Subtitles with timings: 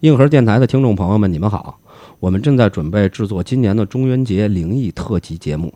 [0.00, 1.80] 硬核电台的听众朋友们，你们好！
[2.20, 5.74] 我们正在准备制作今年的中元节灵异特辑节目，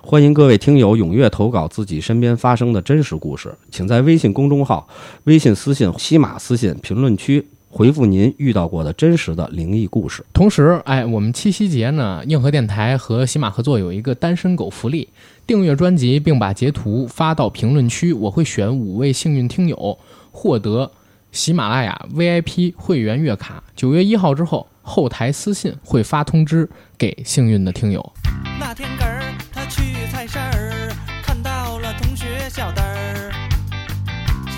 [0.00, 4.88] 欢迎各位听友踊跃投稿自己身边发生的真实故事，请在微信公众号、
[5.24, 10.24] 微信私信、西马私信评论区回复您遇到过的真实的灵异故事。
[10.32, 15.06] 同时，哎，我们七夕节呢，硬核电台和喜马合作有一个单身狗福利，
[15.46, 19.98] 订阅专辑并把截图发到评论区，我会选五位幸运听友
[20.30, 20.90] 获得
[21.32, 23.62] 喜马拉雅 VIP 会员月卡。
[23.76, 28.12] 九月一号之后，后台私信会发通知给幸运的听友。
[28.58, 29.22] 那天个儿
[29.52, 33.32] 他去菜市儿，看到了同学小灯儿。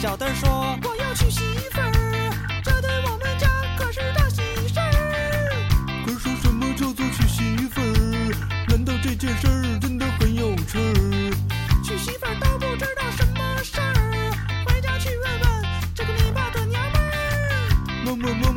[0.01, 0.79] 小灯儿说：“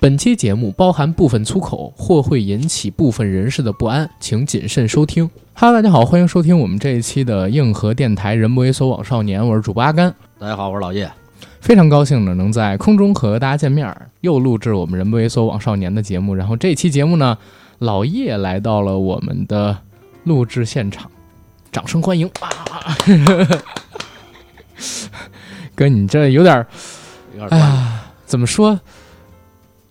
[0.00, 5.28] 本期节目包含部分粗口，或会引起部分人士的不安，请谨慎收听。
[5.52, 10.14] Hello，大家好，欢迎收听我们这一期的硬核电台“人不猥琐枉少年”，我是主播阿甘。
[10.38, 11.12] 大家好，我是老叶。
[11.60, 16.34] 非常高兴呢，能在空中和大家见面儿，又录制我们“人不猥琐枉少年”的节目。
[16.34, 17.36] 然后这期节目呢，
[17.80, 19.76] 老叶来到了我们的
[20.24, 21.10] 录制现场，
[21.70, 22.96] 掌声欢迎啊！
[25.76, 26.66] 哥，你这有点儿，
[27.34, 27.50] 有点。
[27.50, 28.80] 哎呀，怎么说？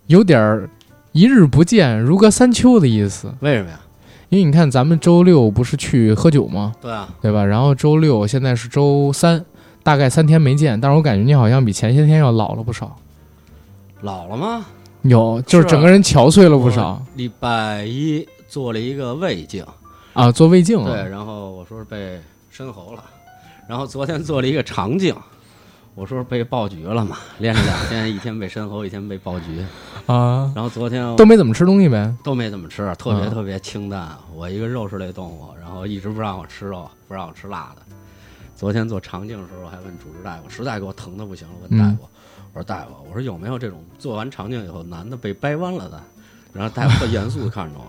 [0.10, 0.68] 有点儿
[1.12, 3.32] 一日不见如隔三秋的意思。
[3.42, 3.80] 为什么呀？
[4.30, 6.74] 因为你看，咱们周六不是去喝酒吗？
[6.82, 7.46] 对啊，对吧？
[7.46, 9.46] 然后周六现在是周三，
[9.84, 12.96] 大概三天没见，但是我感觉你好像比前些天要老了不少。
[14.02, 14.66] 老了吗？
[15.04, 19.64] 有，就是是整个人憔悴了不少礼拜一做了一个胃镜，
[20.14, 23.04] 啊，做胃镜对，然后我说是被深喉了，
[23.68, 25.16] 然后昨天做了一个肠镜，
[26.00, 29.62] 我说被爆菊了嘛，连着两天，一天被申猴，一天被爆菊，
[30.08, 32.16] 啊，然后昨天都没怎么吃东西呗。
[32.24, 34.18] 都没怎么吃，特别嗯特别清淡。
[34.34, 37.82] 我一个肉食类动物，然后一直不让我吃肉，不让我吃辣的。
[38.56, 42.08] 昨天做肠镜的时候，我还问主治大夫，实在给我疼的不行了，问大夫，
[42.54, 46.02] 我说大夫，我说有没有这种做完肠镜以后男的被掰弯了的？
[46.54, 47.86] 然后大夫特严肃的看着我，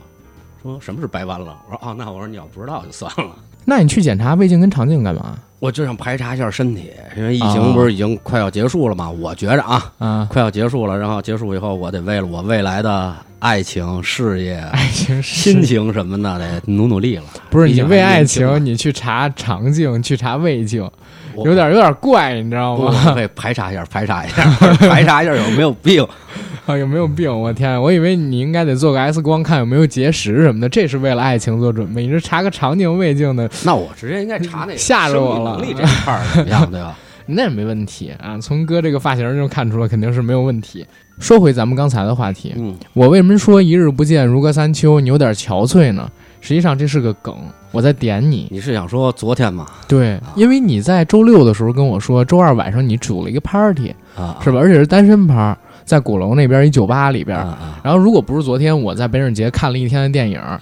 [0.61, 1.57] 说什么是掰弯了？
[1.69, 3.37] 我说哦，那我说你要不知道就算了。
[3.65, 5.37] 那你去检查胃镜跟肠镜干嘛？
[5.59, 9.11] 我就想排查一下身体，因为疫情啊不是已经快要结束了嘛？
[9.11, 17.25] 我觉着啊，啊，快要结束了，然后结束以后，我得为了我未来的爱情、事业、爱情亲情什么的，得努努力了。
[17.51, 20.91] 不是你为爱情，你去查肠镜，去查胃镜，
[21.37, 23.13] 有点有点怪，你知道我吗？
[23.13, 24.43] 会排查一下，排查一下，
[24.89, 26.03] 排查一下有没有病。
[26.67, 27.31] 啊， 有没有病？
[27.31, 32.07] 我天，我以为你应该得做个 X 光，看有没有结石什么的，这是为了爱情做准备。
[32.07, 36.97] 你是查个肠镜、胃镜的， 那我直接应该查那个 吓着我了生理能力这一块儿怎么样，对吧？
[37.27, 38.37] 那也没问题啊。
[38.39, 40.85] 从哥这个发型就看出来，肯定是没有问题。
[41.19, 46.11] 说回咱们刚才的话题，嗯，我为什么说一日不见如隔三秋，你有点憔悴呢？
[46.41, 47.37] 实际上这是个梗，
[47.71, 48.49] 我在点你。
[48.51, 49.67] 你是想说昨天吗？
[49.87, 54.59] 对，因为你在周六的时候跟我说，周二晚上你组了一个 party，啊，是吧？
[54.59, 55.57] 而且是单身趴，
[55.91, 57.37] 在鼓楼那边一酒吧里边。
[57.83, 60.61] 然后，如果不是昨天我在北影节看了一天的电影，啊！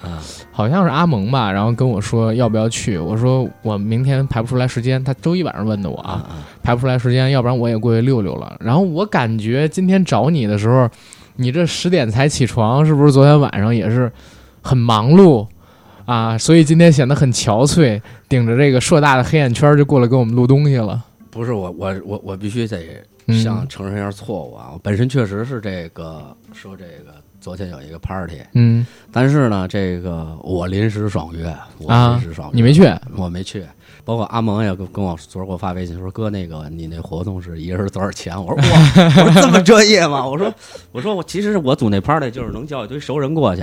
[0.50, 8.56] 好像是阿蒙吧，然后跟我说要不要去，我说我明天排不出来时间，他周一晚上问的我啊，啊排不出来时间，要不然我也过去溜溜了。
[8.60, 10.88] 然后我感觉今天找你的时候，
[11.36, 14.10] 你这十点才起床，是不是昨天晚上也是
[14.62, 15.46] 很忙碌
[16.06, 16.38] 啊？
[16.38, 21.04] 所以今天显得很憔悴，顶着这个硕大的黑眼圈就过来给我们录东西了。
[21.31, 23.04] 不是我我我我必须得嗯
[23.42, 24.70] 向承认一下错误啊！
[24.72, 32.88] 我本身确实是这个说这个昨天有一个 party，嗯但是呢，这个我临时爽约，我啊临时爽约，你没去？
[33.16, 33.64] 我没去。
[34.04, 40.50] 包括阿蒙也跟跟我昨儿给我发微信说：“哥，那个你那活动是一人多少钱？”我说：“哇，我说这么专业吗？”我说
[40.92, 43.62] ：“我说我其实我组那 party 就是能叫一堆熟人过去，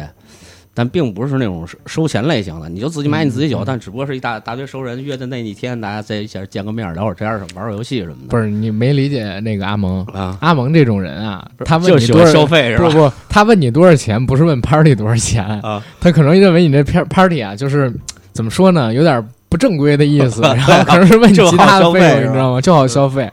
[0.77, 8.27] 但并不是那种收收钱类型的，你就自己买你自己酒，但只不过是一大大堆熟人约的那一天，大家在一起见个面，聊会儿天儿，玩会儿游戏什么的。
[8.27, 12.89] 不是你没理解那个阿蒙，啊，阿蒙这种人啊，他问你多少消费是吧？
[12.89, 17.89] 不不，他问你多少钱，不是问 party 多少钱，啊，他可能认为你这片 party 啊，就是
[18.33, 22.59] 怎么说呢，有点不正规的意思， 然后可能是问你其他的费你知道吗？
[22.59, 23.31] 就好消费。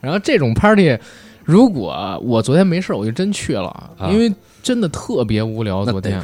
[0.00, 0.98] 然后这种 party，
[1.44, 5.84] 如果我昨天没事儿，我就真去了，啊因为真的特别无聊。
[5.84, 6.20] 昨天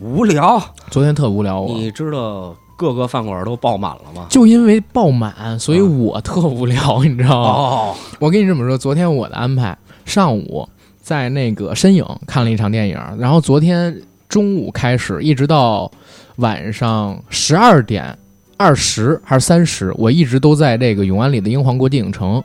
[0.00, 4.26] 无聊，昨天特无聊，你知道各个饭馆都爆满了吗？
[4.28, 7.48] 就因为爆满，所以啊我特无聊，你知道吗？
[7.48, 10.68] 哦，我跟你这么说，昨天我的安排，上午
[11.00, 15.90] 在那个身影看了一场电影，然后昨天中午开始，一直到
[16.36, 18.16] 晚上十二点
[18.56, 22.42] 二十还是三十，我一直都在这个永安里的英皇国际影城。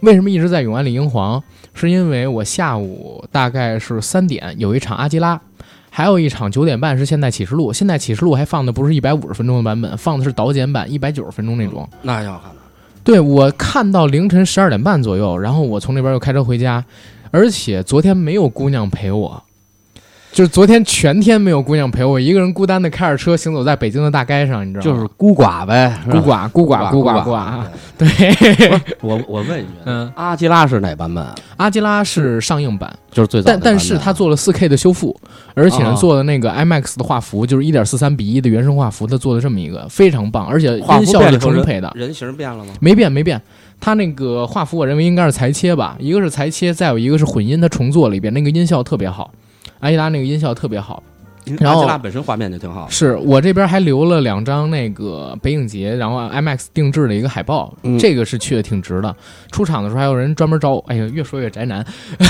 [0.00, 1.42] 为什么一直在永安里英皇？
[1.74, 5.40] 是因为我下午大概是三点有一场阿基拉，
[5.88, 7.72] 还有一场九点半是现代启示录。
[7.72, 11.88] 现代启示录还放的不是一百五十分钟的版本，放的是导剪版一百九十分钟那种。
[12.02, 12.50] 那要看
[13.02, 16.84] 对我看到凌晨十二点半左右，然后我从那边又开车回家，
[17.30, 19.42] 而且昨天没有姑娘陪我，
[20.32, 24.96] 就是昨天全天没有姑娘陪我，一个人孤单的开着车行走在北京的大街上，你知道吗？
[24.96, 27.64] 就是孤寡呗，孤寡孤寡孤寡孤寡寡。
[27.98, 31.26] 对，我我问一句，嗯，阿基拉是哪版本？
[31.56, 35.18] 阿基拉是上映版，就是最早但但是他做了四 K 的修复，
[35.54, 41.90] 而且做的那个 IMAX 的画幅，就是一点四三比一的原生画幅，他做的这么一个非常棒，而且音效是充沛的。
[41.96, 42.72] 人形变了吗？
[42.80, 43.40] 没变没变，
[43.80, 49.30] 他那个画幅我认为应该是裁切吧，一个是裁切，再有一个是混音，他重做了一遍，那个音效特别好，
[49.80, 51.02] 阿依拉那个音效特别好。
[51.58, 59.16] 然后阿基拉本身画面就挺好，是我这边还留了两张那个北影节，然后 IMAX 定制的一个海报，嗯这个是去的挺值的。
[59.50, 61.84] 出场的时候还有人专门找我，哎呀，越说越宅男。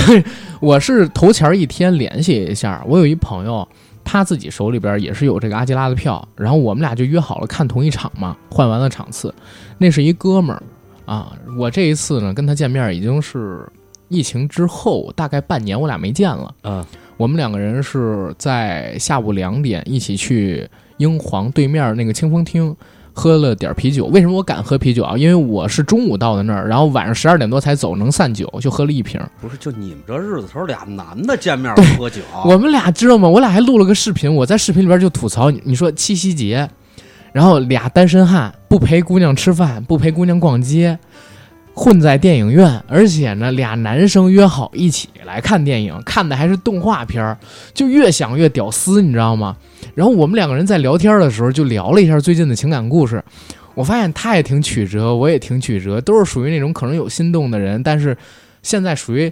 [0.61, 3.67] 我是头前一天联系一下，我有一朋友。
[4.03, 9.31] 他自己手里边也是有这个阿基拉的票，然后我们俩就约好了看同一场嘛，换完了场次。
[9.77, 10.63] 那是一哥们儿
[11.05, 13.63] 啊，我这一次呢跟他见面已经是
[14.07, 16.55] 疫情之后大概半年，我俩没见了。
[16.63, 16.83] 嗯，
[17.21, 22.75] 我们两个人是在下午两点一起去英皇对面那个清风厅
[23.13, 24.07] 喝了点啤酒。
[24.07, 25.15] 为什么我敢喝啤酒啊？
[25.15, 29.21] 因为我是中午到的那儿，然后晚上十二点多才走，能散酒，就喝了一瓶。
[29.39, 33.29] 不是，就你们这日子头，俩男的见面喝酒，我们俩知道吗？
[33.29, 36.67] 我俩还录了个视频，我在视频里边就吐槽你，你说七夕节，
[37.33, 40.97] 然后俩单身汉不陪姑娘吃饭，不陪姑娘逛街。
[41.73, 47.37] 混在电影院，而且呢，俩男生约好一起来看电影，看的还是动画片儿，
[47.73, 49.55] 就越想越屌丝，你知道吗？
[49.95, 53.23] 然后我们两个人在聊天的时候就聊了一下最近的情感故事，
[53.73, 58.15] 我发现他也挺曲折，我也挺曲折，都是属于那种可能有心动的人，但是
[58.61, 59.31] 现在属于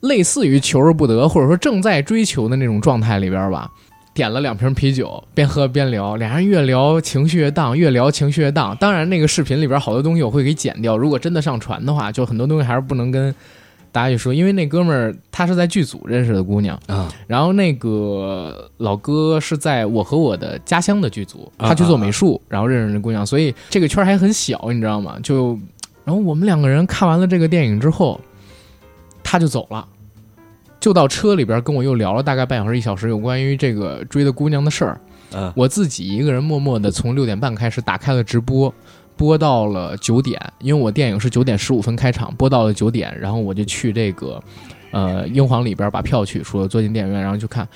[0.00, 3.70] 类似于求而不得，或者说正在追求的那种状态里边吧。
[4.14, 8.74] 点了两瓶啤酒，边喝边聊，俩人越聊情绪越荡，越聊情绪越荡。
[8.80, 13.34] 当然，那个视频里边好多东西我会给剪掉，如果真的上传的话，就很多东西还是不能跟
[13.90, 25.16] 大家去说，因为那哥们儿他是在剧组认识的姑娘，啊，然后那个老哥是在我和我的家乡的剧组，啊他去做美术，然后认识那姑娘，所以这个圈儿还很小，你知道吗？
[25.22, 25.58] 就，
[26.04, 28.20] 然后我们两个人看完了这个电影之后，
[29.24, 29.86] 他就走了，
[30.84, 35.00] 就到车里边跟我又聊了大概半小时一小时有关于这个追的姑娘的事儿。
[35.32, 38.70] 嗯，我自己一个人默默的从六点半开始打开了直播，
[39.16, 44.38] 播到了九点，因为我电影是九点十五分开场，播到了九点，然后我就去这个
[44.90, 47.66] 呃英皇里边把票取出了，坐进电影院，然后去看。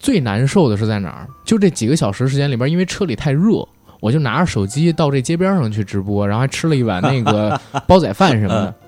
[0.00, 1.28] 最难受的是在哪儿？
[1.44, 3.64] 就这几个小时时间里边，因为车里太热，
[4.00, 8.74] 我就拿着手机到这街边上去直播，然后还吃了一碗那个煲仔饭什么的，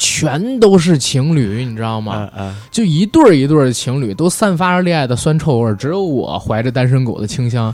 [0.00, 2.26] 全都是情侣，你知道吗？
[2.36, 7.72] 嗯就一对儿一对儿的情侣，都散发着恋爱的酸臭味儿，只有我怀着单身狗的清香，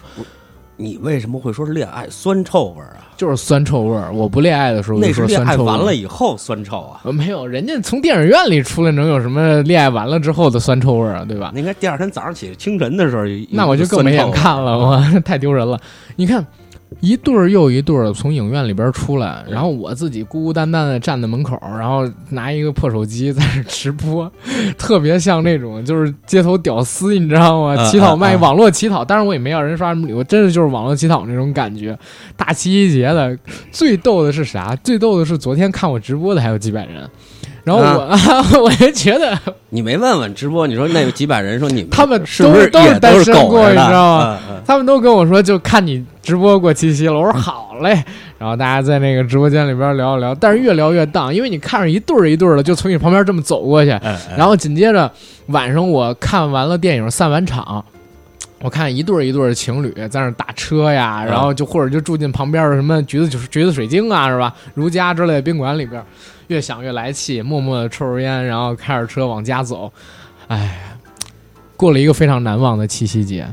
[0.77, 3.07] 你为什么会说是恋爱酸臭味儿啊？
[3.17, 4.13] 就是酸臭味儿。
[4.13, 5.57] 我不恋爱的时候那就是说恋爱。
[5.57, 7.01] 完了以后酸臭啊？
[7.05, 11.53] 呃没有，人家从电影院里出来能有什么恋爱完了之后的酸臭味儿啊，对吧？
[11.55, 15.81] 那应该第二天早上起清晨的时候，那我就更没眼看了，我 太丢人了。
[16.17, 16.45] 你看，
[17.01, 24.31] 一对儿又一对儿的从影院里边出来，然后我自己孤孤单单的站在门口，然后拿一个破手机在那直播，
[24.79, 27.75] 特别像那种就是街头屌丝，你知道吗？
[27.77, 31.99] 嗯乞讨卖网络乞讨，当然我也没要人刷什么礼物，真的就是网络乞讨那种感觉。
[32.37, 33.37] 大七夕节的，
[33.71, 34.75] 最逗的是啥？
[34.77, 37.09] 最逗的是昨天看我直播的还有几百人。
[37.67, 39.37] 然后我， 我就觉得
[39.71, 44.39] 你没问问直播，你说那有几百人说你们他们是不是都都是都是单身过狗你知道吗？
[44.49, 47.15] 嗯嗯他们都跟我说，就看你直播过七夕了。
[47.15, 48.05] 我说好嘞，
[48.39, 53.91] 然后大家在那个直播间里边聊一聊，但是越聊越荡，因为你看着一对儿一对儿的就从你旁边这么走过去，
[54.37, 55.11] 然后紧接着
[55.47, 57.85] 晚上我看完了电影散完场，
[58.67, 64.53] 我看一对儿一对儿的情侣在那儿打车呀，嗯然后就或者就住进旁边的什么橘子就是橘子水晶啊，是吧？
[64.75, 66.05] 如家之类的宾馆里边，
[66.49, 69.93] 越想越来气，默默的抽着烟，然后开着车往家走。
[70.49, 70.97] 哎，
[71.77, 73.47] 过了一个非常难忘的七夕节，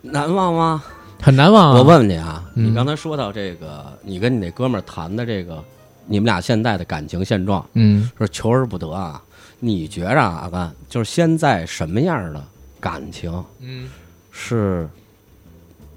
[0.00, 0.82] 难忘吗？
[1.20, 1.78] 很难忘、啊。
[1.78, 5.62] 我问问你啊，嗯你刚才说到这个，你跟你那哥们儿谈的这个，
[6.08, 9.22] 你们俩现在的感情现状，嗯，说求而不得啊。
[9.60, 12.44] 你觉着啊，阿甘，就是现在什么样的
[12.80, 13.88] 感情嗯
[14.32, 14.88] 是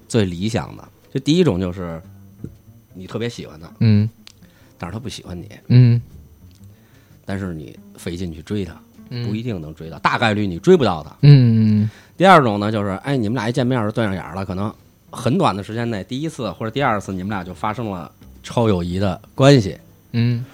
[0.08, 0.88] 最理想的？
[1.12, 2.00] 就第一种就是
[2.94, 4.08] 你特别喜欢他，嗯
[4.78, 6.02] 但是他不喜欢你，嗯
[7.26, 11.16] 但是你费劲去追他，嗯，不一定能追到，大概率你追不到他。
[11.22, 14.74] 嗯第二种呢，就是哎，你们俩一见面就对上眼了，可能
[15.10, 18.12] 很短的时间内，第一次或者第二次，你们俩就发生了
[18.44, 19.78] 超友谊的关系。
[20.12, 20.46] 嗯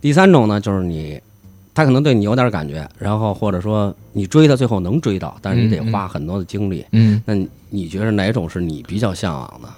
[0.00, 1.20] 第三种呢，就是你，
[1.76, 6.82] 他可能对你有点感觉，然后或者说你追他，最后能追到，但是你得花很多的精力。
[6.92, 9.68] 嗯，那你你觉得哪种是你比较向往的？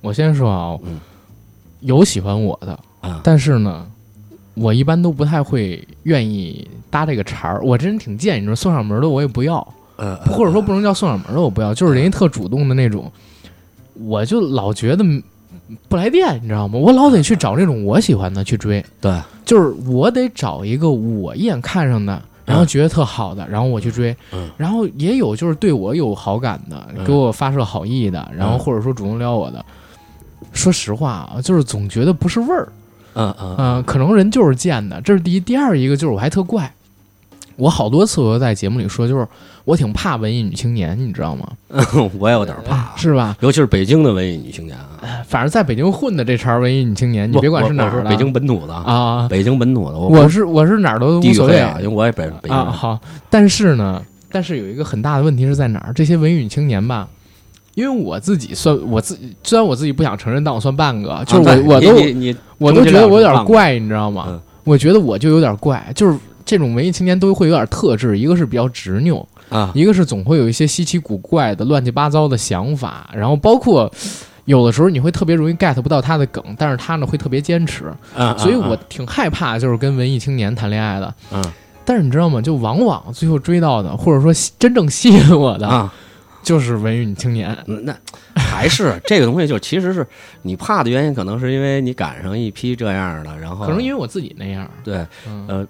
[0.00, 0.98] 我先说啊，嗯。
[1.80, 3.86] 有喜欢我的，啊，但是呢，
[4.54, 7.62] 我一般都不太会愿意搭这个茬儿。
[7.62, 9.64] 我这人挺贱，你知道，送上门的我也不要，
[9.94, 13.08] 呃，或者说不能叫送上门的我不要，就是人家特主动的那种，
[13.94, 15.04] 我就老觉得
[15.88, 16.78] 不来电，你知道吗？
[16.78, 22.22] 我老得去找那种我喜欢的去追，对，就是我得找一个我一眼看上的。
[22.44, 29.62] 然后觉得特好的，然后我去追，嗯然后也有就是对我有好感的，嗯给我发射好意的，然后或者说主动撩我的。
[30.54, 32.72] 说实话啊，就是总觉得不是味儿，
[33.12, 35.40] 嗯嗯嗯、可能人就是贱的，这是第一。
[35.40, 36.72] 第二一个就是我还特怪，
[37.58, 39.26] 我好多次我都在节目里说，就是
[39.64, 41.46] 我挺怕文艺女青年，你知道吗？
[41.70, 41.84] 嗯，
[42.20, 43.36] 我也有点怕，是吧？
[43.40, 44.86] 尤其是北京的文艺女青年啊，
[45.26, 52.70] 反正在北京混的这茬文艺女青年，你别管是哪儿的，北京本土的，啊，北京本土的，我我是我是哪儿都无所谓啊，因为我也北北京啊。
[52.70, 52.96] 好，
[53.28, 54.00] 但是呢，
[54.30, 55.92] 但是有一个很大的问题是在哪儿？
[55.92, 57.08] 这些文艺女青年吧。
[57.74, 61.88] 因为我自己算我自己，虽然我自己不想承认，但我算半个，就是啊我、我都
[62.58, 64.26] 我都觉得我有点怪，你知道吗？
[64.28, 73.92] 嗯我觉得我就有点怪，就是这种文艺青年都会有点特质，一个是比较执拗，啊，一个是总会有一些稀奇古怪的、乱七八糟的想法，然后包括
[74.46, 81.14] 有的时候你会特别容易 get 不到他的梗，但是他呢会特别坚持，啊所以我挺害怕就是跟文艺青年谈恋爱的。
[81.30, 81.44] 嗯。
[81.84, 82.40] 但是你知道吗？
[82.40, 85.90] 就往往最后追到的，或者说吸真正吸引我的，啊，
[86.42, 87.56] 就是文艺女青年。
[87.66, 87.96] 那那
[88.34, 90.06] 还是 这个东西，就其实是
[90.42, 95.66] 你怕的原因，可能是因为你赶上一批这样的，然后可能因为我自己那样，对，嗯，呃，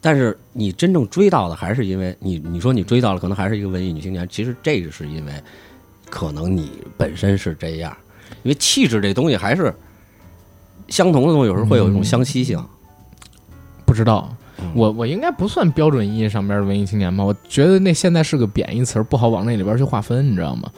[0.00, 5.32] 但是你真正追到的，还是因为你你说你追到了，可能还是一个文艺女青年，其实这个是因为
[6.08, 7.96] 可能你本身是这样，
[8.42, 9.74] 因为气质这东西还是
[10.88, 12.58] 相同的东西，有时候会有一种相吸性。
[13.84, 14.72] 不知道嗯。
[14.74, 17.24] 我我应该不算标准意义上边的文艺青年吧？
[17.24, 20.70] 我觉得那现在是个贬义词儿，不好往那里边去划分，你知道吗？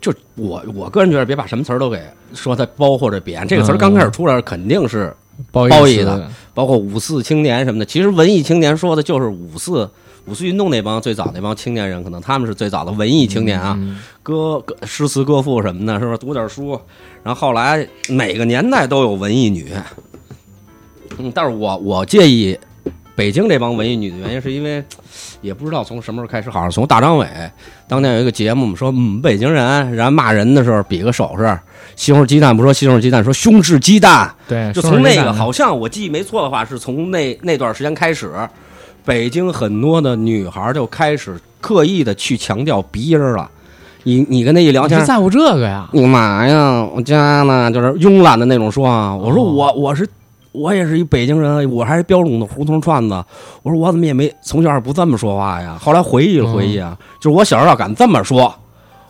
[0.00, 2.02] 就我我个人觉得，别把什么词儿都给
[2.32, 3.46] 说它包或者贬。
[3.46, 5.14] 这个词儿刚开始出来，肯定是
[5.50, 7.84] 褒褒义的，包括五四青年什么的。
[7.84, 9.88] 其实文艺青年说的就是五四
[10.26, 13.74] 五四运动那帮最早那帮青年人，可能他们是最早的文艺青年啊。
[13.78, 16.78] 嗯歌歌诗词歌赋什么的，是不是读点书？
[17.24, 19.72] 然后后来每个年代都有文艺女，
[21.18, 22.56] 嗯，但是我我介意
[23.20, 24.82] 北京这帮文艺女的原因，是因为
[25.42, 27.26] 也不知道从什么时候开始，好像从大张伟
[27.86, 31.58] 当年有一个节目，我们说嗯北京人，然后骂人的时候比个手势，
[31.96, 38.32] 西红柿鸡蛋不说西红柿鸡蛋，说胸是鸡蛋，对，就从那个好像我记忆没错的话，是从那那段时间开始，
[39.04, 43.50] 北京很多的女孩就开始刻意的去强调鼻音了。
[44.04, 45.86] 你你跟他一聊天你，在乎这个呀？
[45.92, 46.82] 你嘛呀？
[46.94, 49.14] 我家呢就是慵懒的那种说啊。
[49.14, 50.08] 我说哦我我是
[50.52, 53.14] 我也是一北京人，我还是标准的胡同串子。
[53.62, 55.78] 我说我怎么也没从小也不这么说话呀。
[55.80, 58.52] 后来回忆了回忆啊，就是我小时候要敢这么说，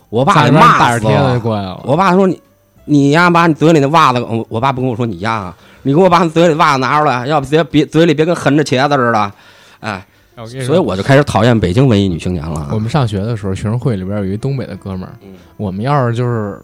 [0.09, 1.11] 我爸得骂死我。
[1.11, 1.81] 了。
[1.83, 2.39] 我爸说你
[2.85, 9.31] 你呀，把你嘴里那袜子，我我爸不跟我说你呀，啊你给我把你嘴里袜子拿出来，要不别别嘴里别跟横着茄子似的。
[9.79, 10.05] 哎，
[10.65, 12.69] 所以我就开始讨厌北京文艺女青年了。
[12.71, 16.61] 我们上学的时候，学生会里边有一东北的哥们儿嗯，我们要是就是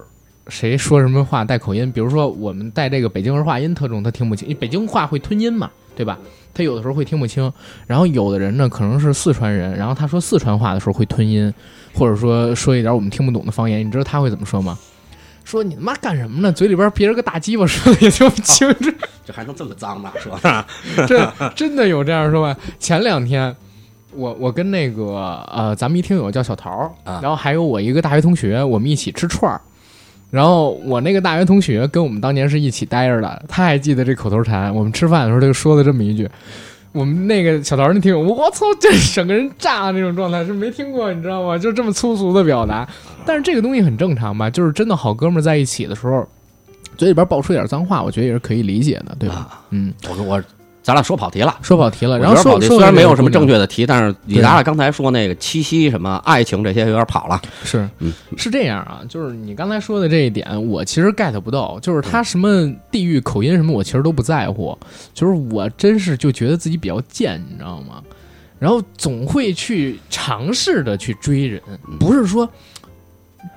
[0.49, 6.17] 谁说什么话带口音，比如说我们带这个北京儿化音特重，他听不清，因为北京话会吞音嘛，对吧？
[6.53, 7.51] 他有的时候会听不清。
[7.85, 11.53] 然后有的人呢，可能是四川人，然后他说四川话的时候会吞音，
[11.93, 14.77] 或者说说一点我们听不懂的方言，你知道他会怎么说吗？
[15.43, 16.51] 说你他妈干什么呢？
[16.51, 18.93] 嘴里边憋着个大鸡巴，说的也听不清，这
[19.25, 20.11] 这还能这么脏呢？
[20.19, 22.57] 说是这真的有这样说吗。
[22.79, 23.55] 前两天，
[24.13, 29.61] 我我跟那个呃，咱们一听友叫小桃然后还有我一个大学同学，我们一起吃串儿。
[30.29, 34.73] 然后我那个大学同学跟我们当年是一起待着的，他还记得这口头禅。
[34.73, 36.29] 我们吃饭的时候，他就说了这么一句
[36.91, 41.57] ：“我们那个小桃儿那听，我操，这整个人炸那种状态是没听过，你知道吗？
[41.57, 42.87] 就这么粗俗的表达，
[43.25, 44.49] 但是这个东西很正常吧？
[44.49, 46.27] 就是真的好哥们在一起的时候，
[46.97, 49.63] 嘴里边爆出点脏话，我觉得也是可以理解的，对吧？
[49.69, 50.43] 嗯，我我
[50.87, 51.53] 咱俩说跑题了。
[51.61, 57.41] 说跑题了，然后说虽然没有什么正确，的题，但是李对达达刚才说那个七夕什么爱情这些有点跑了。
[57.65, 64.77] 是嗯是这样啊，就是你刚才说的这一点，我其实 get 不到，就是他什么地域口音什么，我其实都不在乎，
[65.13, 68.01] 就是我真是就觉得自己比较贱，你知道吗？
[68.57, 71.61] 然后总会去尝试的去追人，
[71.99, 72.49] 不是说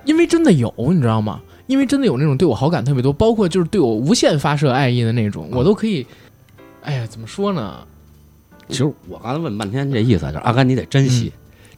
[0.03, 1.39] 因为真的有，你知道吗？
[1.67, 6.05] 因为真的有那种对我好感特别多，包括就是对我无限发射爱意的那种，我都可以。
[6.83, 7.85] 哎呀，怎么说呢？
[8.67, 11.31] 其实我刚才问半天这意思，就是阿甘你得珍嗯惜，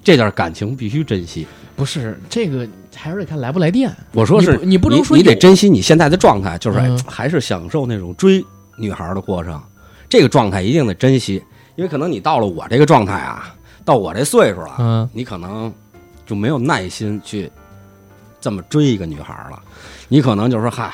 [0.04, 1.48] 这段感情必须珍惜。
[1.76, 3.92] 不是这个，还是得看来不来电。
[4.12, 8.46] 我说是你不能说你得珍惜你现在的状态，就是、还是享受那种追
[8.78, 9.60] 女孩的过程，
[10.08, 11.44] 这个状态一定得珍惜，
[11.76, 15.74] 因为可能你到了我这个状态啊，到我这岁数了，嗯，你可能
[16.28, 17.52] 就没有耐心去
[18.40, 19.60] 这么追一个女孩了，
[20.08, 20.94] 你可能就说嗨，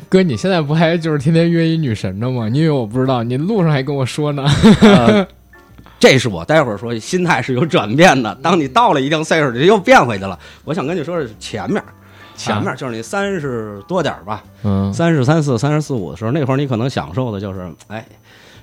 [0.08, 2.48] 哥，你现在不还就是天天约一女神呢吗？
[2.48, 3.22] 你以为我不知道？
[3.22, 4.44] 你路上还跟我说呢。
[4.80, 5.26] 呃，
[5.98, 8.34] 这是我待会儿说心态是有转变的。
[8.42, 10.38] 当你到了一定岁数，就又变回去了。
[10.64, 11.82] 我想跟你说是前面，
[12.36, 18.04] 前面就是你三十多点儿吧，嗯，三十三四、三十四五的时候，那会儿你可能享受的就是，哎，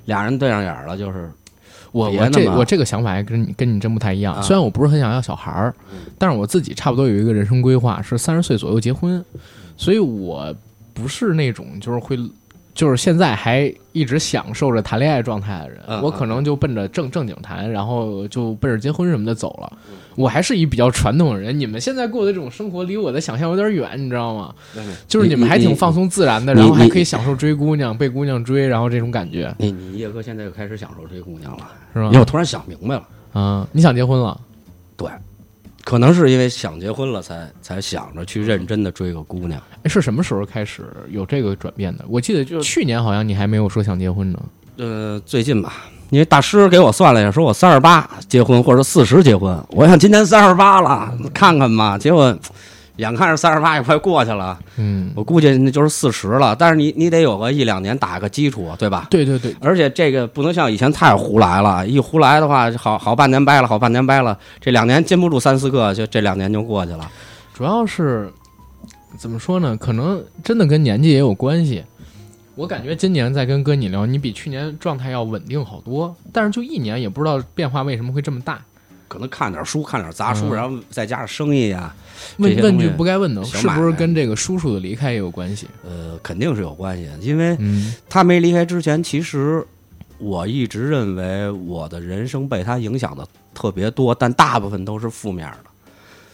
[0.06, 1.30] 俩人对上眼儿了，就是
[1.92, 4.34] 我我这我这个想法还跟你跟你真不太一样。
[4.34, 5.74] 啊虽然我不是很想要小孩儿，
[6.18, 9.24] 但是我自己差不多有一个人生规划，是三十岁左右结婚，
[9.76, 10.56] 所以我
[10.96, 12.18] 不是那种就是会。
[12.74, 19.78] 就是现在还一直享受着谈恋爱状态的人，嗯我可能就奔着正正经谈，然后就奔着结婚什么的走了。
[20.18, 24.54] 我还是一比较传统的人，你们现在过的这种生活离我的想象有点远，你知道吗？
[25.08, 32.20] 就是你们还挺放松自然的，然后还可以享受追姑娘、被姑娘追，然后这种感觉你你叶哥现在又开始享受追姑娘了，是吧因为？
[32.20, 34.38] 我突然想明白了，啊，你想结婚了？
[34.98, 35.10] 对，
[35.86, 39.62] 可能是因为想结婚了才才想着去认真的追个姑娘。
[39.84, 42.04] 哎是什么时候开始有这个转变的？
[42.10, 44.40] 我记得就去年好像你还没有说想结婚呢。
[44.78, 51.98] 呃，最近吧，因为大师给我算了一下，说我三十八结婚或者四十结婚，我想今年三十八了，看看吧。
[51.98, 52.36] 结果
[52.98, 56.56] 眼看着三十八也快过去了，嗯，我估计那就是四十了。
[56.56, 59.08] 但是你你得有个一两年打个基础，对吧？
[59.10, 67.10] 对对对，而且这个不能像以前太胡来了，一胡来的话，好好半年掰了，好半年掰了，这两年禁不住三四个，就这两年就过去了。
[67.54, 68.32] 主要是
[69.18, 69.76] 怎么说呢？
[69.78, 71.84] 可能真的跟年纪也有关系。
[72.56, 78.62] 我感觉今年在跟哥你聊，你比去年状态要稳定好多，但是就一年也不知道变化为什么会这么大。
[79.08, 81.94] 可能看点书，看点杂书，嗯然后再加上生意啊，
[82.38, 85.68] 问问句不该问的，是不是跟这个叔叔的离开也有关系？
[85.86, 87.18] 呃，肯定是有关系的。
[87.20, 89.66] 因为嗯他没离开之前，其实
[90.18, 95.60] 我一直认为我的人生被他影响的特别多，但大部分都是负面的。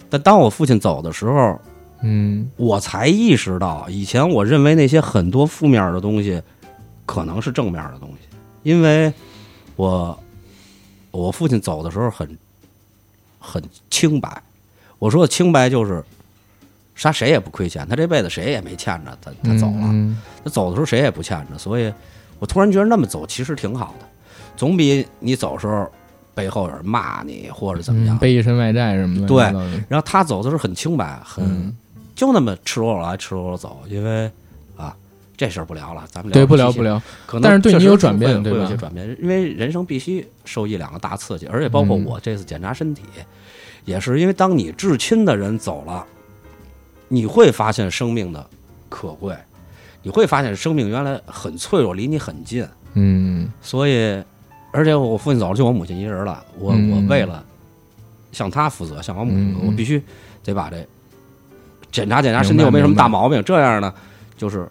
[0.10, 1.60] 但当我父亲走的时候，
[2.02, 6.42] 嗯我才意识到，以前我认为那些很多负面的东西，
[7.06, 8.28] 可能是正面的东西，
[8.64, 9.12] 因为
[9.76, 10.18] 我
[11.12, 12.38] 我父亲走的时候很
[13.40, 14.42] 很清白。
[15.02, 16.04] 我说的清白就是，
[16.94, 19.90] 杀谁也不亏欠，他这辈子谁也没欠着，他他走了。
[19.90, 21.92] 嗯他走的时候谁也不欠着，所以
[22.38, 24.06] 我突然觉得那么走其实挺好的，
[24.56, 25.92] 总比你走的时候
[26.36, 28.16] 背后有人骂你或者怎么样。
[28.16, 29.28] 嗯背一身外债什么的。
[29.28, 29.42] 对
[29.90, 31.76] 然后他走的时候很清白，很、嗯
[32.14, 34.30] 就那么赤裸裸来赤裸裸走，因为
[34.78, 34.96] 啊
[35.36, 36.84] 这事儿不聊了，咱们对，不聊不。
[36.84, 37.02] 聊。
[37.26, 43.02] 可能但是对你有转变会会有对吧些转变，因为人生必须受一两个大刺激，而且包括嗯我这次检查身体，
[43.86, 46.06] 也是因为当你至亲的人走了，
[47.08, 48.46] 你会发现生命的
[48.90, 49.36] 可贵，
[50.02, 52.68] 你会发现生命原来很脆弱，离你很近。
[52.94, 54.24] 嗯所以，
[54.72, 56.46] 而且我父亲走了，就我母亲一人了。
[56.58, 57.44] 我、嗯我为了
[58.32, 60.02] 向他负责，向我母亲，我必须
[60.44, 60.86] 得把这
[61.92, 63.44] 检查检查身体有没有什么大毛病。
[63.44, 63.94] 这样呢，
[64.38, 64.68] 就是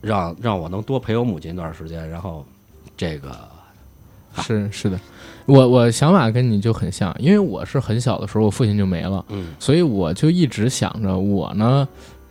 [0.00, 2.44] 让让我能多陪我母亲一段时间，然后
[2.96, 3.36] 这个
[4.42, 4.98] 是是的，
[5.46, 11.86] 我我想法跟你就很像，因为我是很小的时候我父亲就没了，嗯所以我就一直想着我呢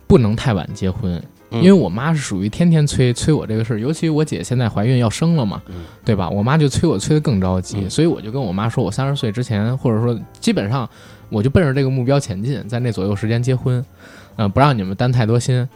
[0.06, 6.28] 不能太晚结婚，嗯因为我妈是属于天天催催我这个事儿，尤其我姐现在怀孕要生了嘛，嗯对吧？
[6.28, 10.88] 我妈就催我催得更着急，嗯所以我就跟我妈说，我三十岁之前，或者说基本上
[11.30, 13.82] 我就奔着这个目标前进，在那左右时间结婚，
[14.36, 15.66] 呃，不让你们担太多心。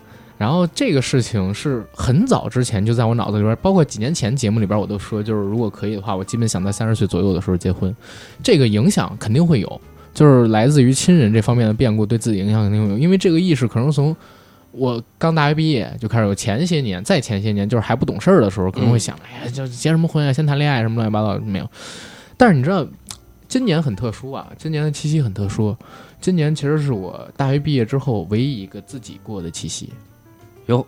[0.41, 7.95] 然后这个事情是很早之前就在我脑子里边，包括几年前节目里边我都说，就是如果可以的话，我基本想在三十岁左右的时候结婚。
[8.43, 9.81] 这个影响肯定会有，
[10.15, 14.17] 就是来自于亲人这方面的变故对自己影响肯定会有，因为这个意识可能从
[14.73, 21.71] 我刚大学毕业就开始有前些年，再前些年就是还不懂事儿的时候，可能会想，哎呀，就结什么婚啊，先谈恋爱什么乱七八糟没有。
[22.39, 22.87] 但是你知道，
[23.47, 25.77] 今年很特殊啊，今年的七夕很特殊，
[26.19, 29.91] 今年其实是我大学毕业之后唯一一个自己过的七夕。
[30.71, 30.87] 哟，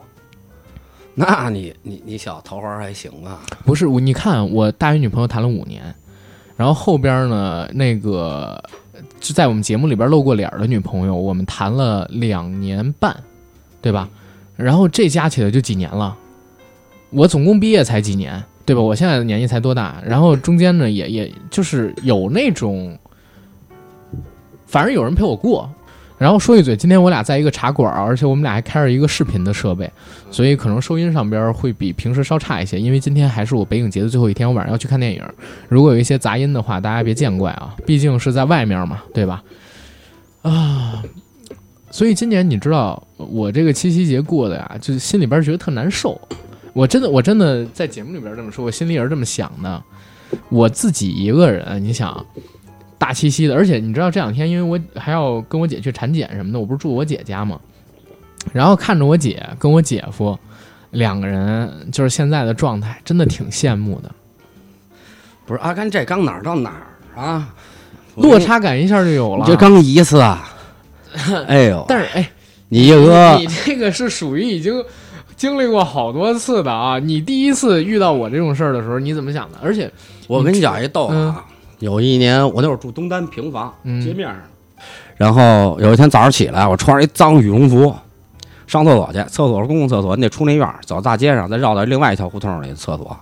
[1.13, 3.41] 那你你你小桃花还行啊？
[3.65, 5.83] 不是我，你看我大学女朋友谈了五年，
[6.57, 8.63] 然后后边呢，那个
[9.19, 13.15] 就在我们节目里边露过脸的女朋友，我们谈了两年半，
[13.81, 14.09] 对吧？
[14.55, 16.17] 然后这加起来就几年了，
[17.11, 18.81] 我总共毕业才几年，对吧？
[18.81, 20.01] 我现在的年纪才多大？
[20.07, 22.97] 然后中间呢，也也就是有那种，
[24.65, 25.69] 反正有人陪我过。
[26.23, 29.91] 然后说一嘴，今天我俩在一个茶馆儿，而且我们俩还开着一个视频的设备，
[30.31, 32.81] 所以可能收音上边会比平时稍差一些。
[32.81, 35.21] 因为今天还是我北影节的最后一天，我晚上要去看电影。
[35.69, 39.43] 如果有一些杂音的话，大家别见怪啊，毕竟是在外面嘛，对吧？
[40.43, 41.03] 啊，
[41.91, 46.21] 所以今年你知道我这个七夕节过的呀，就是心里边觉得特难受。
[46.73, 49.83] 我真的，我真的在节目里边这么说，我心里也是这么想的。
[50.51, 52.25] 我自己一个人，你想。
[53.03, 57.59] 大七夕的，而且你知道这两天，因为我还要跟我姐去产检什么的，我不是住我姐家吗？
[58.53, 60.39] 然后看着我姐跟我姐夫
[60.93, 64.13] 两个人，就是现在的状态，真的挺羡慕的。
[65.45, 67.53] 不是阿甘，这刚哪儿到哪儿啊？
[68.15, 69.45] 落差感一下就有了。
[69.45, 70.49] 这刚一次啊！
[71.49, 72.31] 哎呦，但是哎，
[72.69, 74.81] 你一哥你这个是属于已经
[75.35, 77.01] 经历过好多次的啊！
[77.01, 79.59] 你第一次遇到我这种事儿的时候，你怎么想的？
[79.61, 79.91] 而且
[80.29, 81.45] 我跟你讲一逗啊。
[81.83, 84.39] 有一年，我那会儿住东单平房街面上，
[85.17, 87.93] 然后有一天早上起来，我穿着一脏羽绒服
[88.69, 93.17] 上厕所去，厕所是公共厕所，你得出那院走大街上，再绕到另外一条胡同里厕所。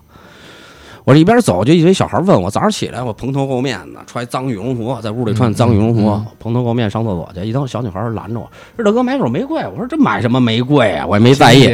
[1.04, 7.40] 我这一边走，就一堆小孩问我，早上起来我蓬头垢面的，穿脏羽绒服，在屋里穿脏羽绒服，蓬头垢面上厕所去。
[7.40, 11.06] 一等小女孩拦着我，说：“大哥，买朵玫瑰。”我说：“这买什么玫瑰啊？
[11.06, 11.68] 我也没在意。”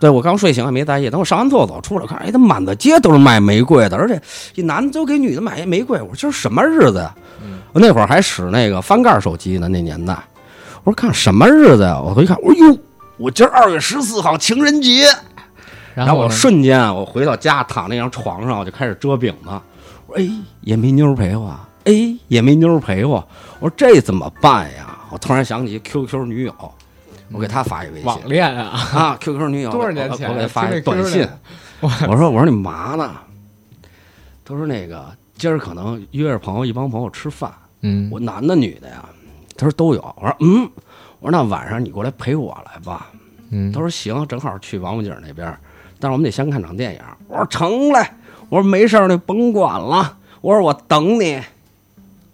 [0.00, 1.10] 对我刚睡醒也没在意。
[1.10, 4.20] 等我上完厕所出来看，哎，他满大街都是卖玫瑰的，而且
[4.54, 6.00] 一男的都给女的买一玫瑰。
[6.00, 7.14] 我说：“这是什么日子呀？”
[7.72, 10.16] 我那会儿还使那个翻盖手机呢，那年代。
[10.84, 12.78] 我说：“看什么日子呀？”我回一看，我说：“哟，
[13.18, 15.06] 我今儿二月十四号情人节。”
[15.94, 19.50] 然后我瞬间啊，我回到家躺那张床上，我就开始遮饼子。
[20.06, 20.28] 我说：“哎，
[20.62, 21.92] 也没妞陪我，哎，
[22.28, 23.26] 也没妞陪我。”
[23.60, 26.54] 我说：“这怎么办呀？”我突然想起 QQ 女友，
[27.30, 28.04] 我给他发一微信。
[28.04, 30.28] 网恋啊啊！QQ 女友多少年前？
[30.30, 31.28] 我给他发一短信。
[31.80, 33.12] 我说：“我说你嘛呢？”
[34.44, 37.52] 他说：“那个今儿可能约着朋友一帮朋友吃饭。”
[37.82, 39.04] 嗯，我男的女的呀？
[39.56, 40.00] 他说都有。
[40.16, 40.70] 我说：“嗯。”
[41.20, 43.08] 我说：“那晚上你过来陪我来吧。”
[43.50, 45.54] 嗯，他说：“行，正好去王府井那边。”
[46.02, 47.00] 但是我们得先看场电影。
[47.28, 48.04] 我说成嘞，
[48.48, 50.16] 我说没事儿，你甭管了。
[50.40, 51.40] 我说我等你。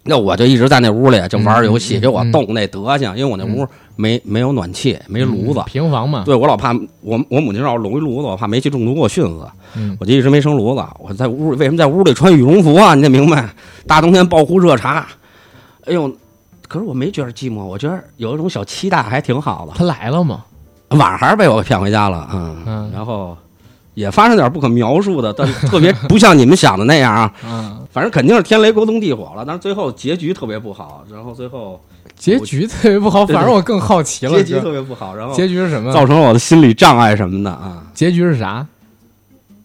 [0.05, 6.23] 那我就一直在那屋里就玩游戏，给我冻那德行，因为我那屋没没有暖气，没炉子，平房嘛。
[6.25, 9.47] 对我老怕我我母亲让我拢一炉子，我怕煤气中毒给我熏死。
[9.75, 10.83] 嗯，我就一直没生炉子。
[10.97, 12.95] 我在屋里为什么在屋里穿羽绒服啊？
[12.95, 13.47] 你得明白，
[13.85, 15.05] 大冬天抱壶热茶。
[15.85, 16.11] 哎呦，
[16.67, 19.73] 可是我没觉得寂寞，我觉得有一种小期待，还挺好的。
[19.75, 20.43] 他来了吗？
[20.91, 22.27] 晚上还是被我骗回家了。
[22.33, 23.37] 嗯嗯，然后。
[23.99, 27.33] 也发生点不可描述的，但特别不像你们想的那样啊。
[27.43, 31.03] 嗯，反正肯定是天雷勾动地火了，但是最后结局特别不好。
[31.11, 31.81] 然后最后
[32.15, 34.41] 结局特别不好， 反正我更好奇了。
[34.41, 35.91] 结局特别不好，然后结局是什么？
[35.91, 37.83] 造成了我的心理障碍什么的啊？
[37.93, 38.65] 结局是啥？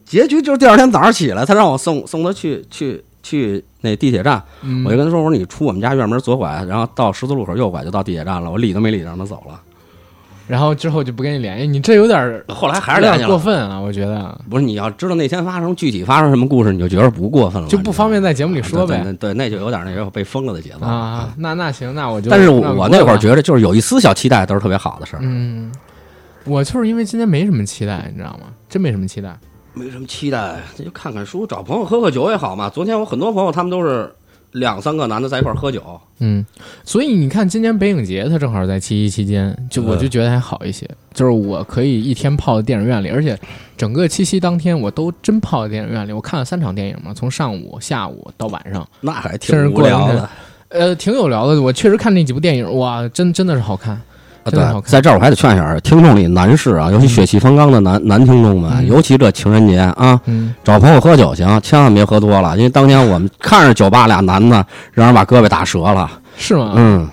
[0.04, 4.42] 结局就是第二天早上起来，他让我送送他去去去那地铁站，
[4.84, 9.60] 我就跟他说：“我说你出我们家院门左拐，然后到十字路口右拐就到地铁站了。”我理都没理，让他走了。
[10.46, 13.80] 然后之后就不跟你联系，你这有点后来还是有点过分啊！
[13.80, 19.02] 我觉得不是，你要知道那天发生具体发生什么故事，你就觉得不过分了，就不方便在节目里说呗。
[19.18, 21.32] 对，那就有点那个被封了的节奏啊。
[21.38, 22.30] 那那行，那我就。
[22.30, 25.20] 但是我那会儿觉得，就是有一丝小期待，都是特别好的事儿。
[25.22, 25.72] 嗯，
[26.44, 28.48] 我就是因为今天没什么期待，你知道吗？
[28.68, 29.34] 真没什么期待，
[29.72, 32.68] 没什么期待，那就看看书，找朋友喝喝酒也好嘛。
[32.68, 34.14] 昨天我很多朋友，他们都是。
[34.54, 35.82] 两三个男的在一块喝酒，
[36.20, 36.44] 嗯，
[36.84, 43.36] 所以你看，今年北影节它正好在七夕期间，就我就觉得还好一些，就是我可以一天泡在电影院里，而且
[43.76, 50.30] 整个七夕当天我都真泡在电影院里，我看了三场电影嘛，从上午、下午到晚上，那还挺无聊的，
[50.68, 51.60] 呃，挺有聊的。
[51.60, 54.00] 我确实看那几部电影，哇，真真的是好看。
[54.50, 60.20] 对，在这儿我还得劝一下听众里男士啊，尤其血气方刚的男男听众们，尤其这情人节啊，
[60.62, 66.72] 找朋友喝酒行，千万别喝多了，因为当年我们 看着酒吧俩男的让人把胳膊打折了， 是吗？
[66.76, 67.08] 嗯，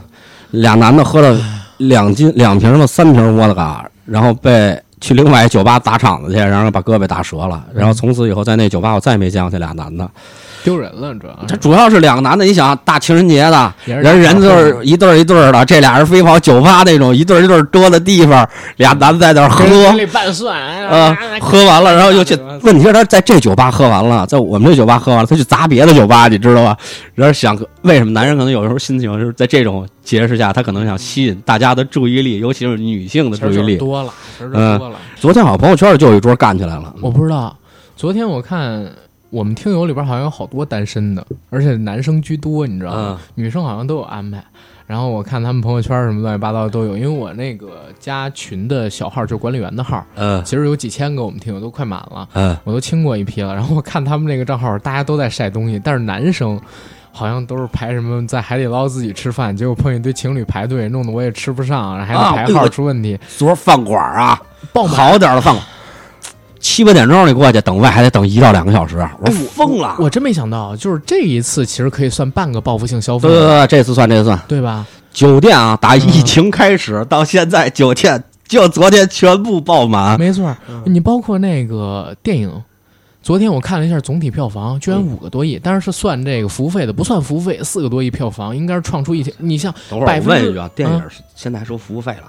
[0.52, 1.40] 俩男的喝了
[1.78, 10.08] 两斤两瓶的三瓶沃德嘎，然后被去另外一酒吧砸场子去，然后把胳膊打折了，然后从此以后在那酒吧我再也没见过这俩男的。
[10.64, 18.48] 丢人了，主要是这主要是两个男的，你想大情人节的，人人就是一对儿一对儿的，这俩人非跑酒吧那种一对儿一对儿多的地方，
[18.78, 22.38] 俩男的在那儿喝，跟里拌蒜啊，喝完了，然后又去。
[22.64, 26.78] 问题是，他在这酒吧喝完了，在我们这酒吧喝完了，他去砸别的酒吧，你知道吧？
[27.16, 33.78] 然后想，为什么男人可能有时候心情就是在这种节日下，他可能想吸引大家的注意力，尤其是女性的注意力。
[33.78, 34.96] 多了，其实多了。
[35.16, 37.58] 昨天好像朋友圈就有一桌干起来了，我不知道。
[37.96, 38.88] 昨天我看
[39.32, 43.20] 我们听友里边好像有好多单身的，而且男生居多，你知道吗？
[43.34, 44.44] 女生好像都有安排。
[44.86, 53.56] 然后我看他们朋友圈什么乱七八糟都有，因为我那个加群的小号就是管理员的号，嗯，其实有几千个我们听友都快满了，嗯，我都清过一批了。
[53.56, 56.60] 然后我看他们那个账号，大家都在晒东西，但是男生
[57.14, 63.18] 好像都是排什么在海底捞自己吃饭，结果碰一堆情侣排队，弄得我也吃不上，然后还得排号出问题。
[63.38, 64.42] 昨儿饭馆啊，
[64.74, 65.66] 爆好点的饭馆。
[66.62, 69.98] 七八点钟你过去等位还得等一到两个小时，我疯了！
[70.00, 73.28] 我真没想到，就是这一次其实可以算半个报复性消费。
[73.28, 74.86] 对对对，这次算这次算，对吧？
[75.12, 80.18] 酒店啊，打疫情开始到现在，酒店就昨天全部爆满。
[80.20, 82.64] 没错，你包括那个电影，
[83.22, 89.36] 昨天我看了一下总体票房，居然五个多亿，但是是算这个服务费的，不算服务费，四个多亿票房应该是创出一天。
[89.40, 91.04] 你像，等会儿我问一句啊，电影
[91.36, 92.28] 现在收服务费了？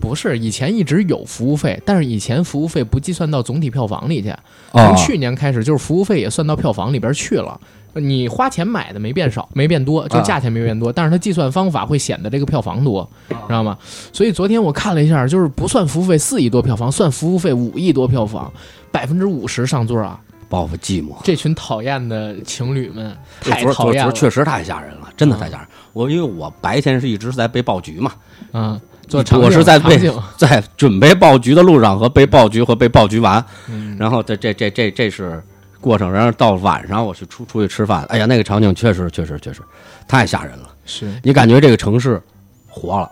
[0.00, 4.32] 不是，以前一直有服务费，但是以前服务费不计算到总体票房里去。
[4.72, 7.60] 从去年开始，就是服务费也算到票房里边去了。
[7.94, 13.76] 你花钱买的没变少，没变多，就价钱没变多，但是它计算方法会显得这个票房多，知道吗？
[14.12, 18.52] 所以昨天我看了一下，就是不算服务费四亿多票房，算服务费五亿多票房，
[18.92, 20.20] 百分之五十上座啊！
[20.48, 25.66] 报复寂寞，这群讨厌的情侣们太讨厌了，确实太吓人了，真的太吓人。
[25.92, 28.12] 我因为我白天是一直在被爆菊嘛，
[28.52, 28.80] 嗯。
[29.12, 29.98] 我是在被
[30.36, 33.44] 在准备爆菊的路上和被爆菊和被爆菊完，
[33.98, 35.42] 然后这这这这这是
[35.80, 36.10] 过程。
[36.10, 39.60] 然后到晚上我去出出去吃饭，哎呀，那个场景确实确实确实
[40.06, 40.68] 太吓人了。
[40.84, 42.20] 是你感觉这个城市
[42.68, 43.10] 活了，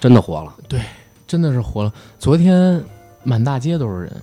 [0.00, 0.52] 真的活了。
[0.68, 0.80] 对，
[1.26, 1.92] 真的是活了。
[2.18, 2.82] 昨天
[3.22, 4.16] 满大街都是人，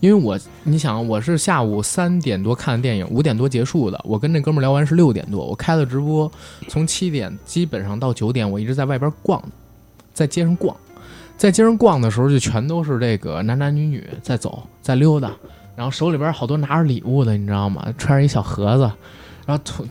[0.00, 4.00] 因为我你想，我是下午三点多看的电影，五点多结束的。
[4.04, 6.30] 我跟那哥们聊完是六点多，我开了直播，
[6.68, 9.42] 从七点基本上到九点，我一直在外边逛。
[10.12, 10.76] 在街上逛，
[11.36, 15.30] 在街上逛的时候，就全都是这个男男女女在走，在溜达，
[15.74, 17.86] 然后手里边好多拿着礼物的，你知道吗？
[17.96, 18.90] 揣着一小盒子，
[19.46, 19.84] 然后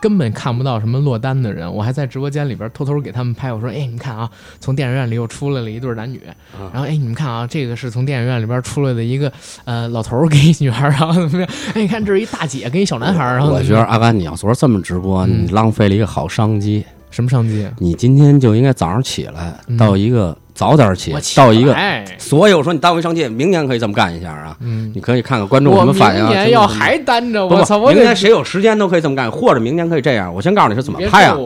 [0.00, 1.70] 根本看不到什么落单的人。
[1.70, 6.18] 我还在直播间里边偷偷给他们拍，我说：“哎，你看啊，从电影院里又出来了一对男女。
[6.72, 9.30] 然后，哎，你们看啊，这个是从电影院里边出来的一个
[9.66, 11.50] 呃老头给一女孩，然后怎么样？
[11.74, 13.22] 哎，你看这是一大姐跟一小男孩。
[13.22, 17.68] 然后我觉得阿甘，你要昨儿这么直播，你浪费了一个好商机。”什么商机？
[17.78, 21.76] 你今天就应该早上起来到一个早点起，到一个。
[22.18, 24.56] 所以我说你单位商机，明年可以这么干一下啊。
[24.60, 26.24] 嗯，你可以看看观众什么反应。
[26.24, 27.78] 明年要还单着，我操！
[27.88, 30.32] 明年谁有时间都可以这么干，或者明年可以这样。
[30.32, 31.36] 我先告诉你是怎么拍啊。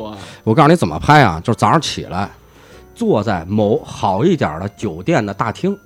[0.45, 2.29] 我告诉你怎么拍啊，就是早上起来，
[2.95, 5.77] 坐在某好一点的酒店的大厅，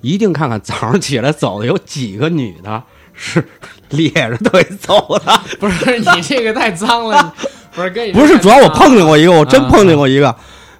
[0.00, 3.46] 一定看看早上起来走的有几个女的是
[3.90, 5.40] 咧着腿走的。
[5.60, 7.34] 不是你这个太脏了。
[7.80, 10.34] 不是跟不是，主要我碰见过一个，我真碰见过一个，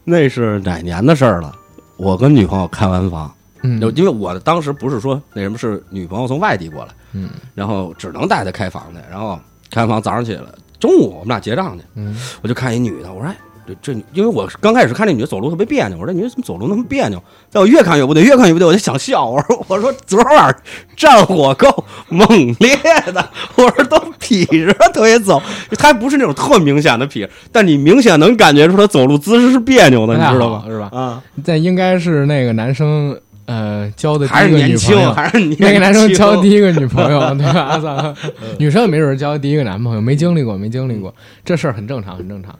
[0.04, 1.54] 那是哪年的事儿了？
[1.96, 3.32] 我跟女朋友开完房，
[3.62, 9.38] 嗯，因为我当时不是说那什么，是女朋友从外地过来，嗯，然后只能带她开房去，然后
[9.70, 10.44] 开完房早上起来，
[10.78, 13.36] 中午我们俩结账去，嗯，我就看一女的，我说哎。
[13.80, 17.22] 这，因为我刚开始看这女的走路特别别扭，我说这女的怎么走路那么别扭？
[17.52, 19.26] 但我越看越不对，越看越不对，我就想笑。
[19.26, 20.56] 我说，我说昨晚
[20.96, 22.28] 战火够猛
[22.60, 22.76] 烈
[23.12, 25.42] 的，我说都劈着腿走，
[25.78, 30.64] 他不是那种特明显的劈，但你明显能感觉出他走路姿势是别扭的，你知道吗？
[30.66, 30.88] 是吧？
[30.92, 38.14] 啊，但应该是那个男生呃交的还是年轻，还是那个男生交第一个女朋友， 对吧？
[38.58, 41.12] 女生也没准交第一个男朋友，没经历过，没经历过，
[41.44, 42.56] 这事儿很正常，很正常。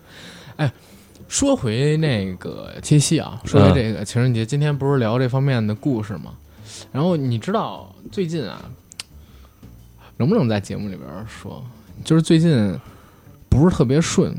[0.57, 0.71] 哎。
[1.31, 6.33] 说回那个七夕啊，说回这个情人节，今天不是聊这方面的故事吗？
[6.91, 8.61] 然后你知道最近啊，
[10.17, 11.63] 能不能在节目里边说，
[12.03, 12.77] 就是最近
[13.49, 14.35] 不是特别顺，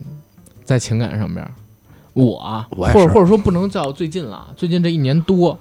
[0.65, 1.49] 在情感上边，
[2.12, 5.58] 我啊，或者或者说不能叫最近了，最近这一年多，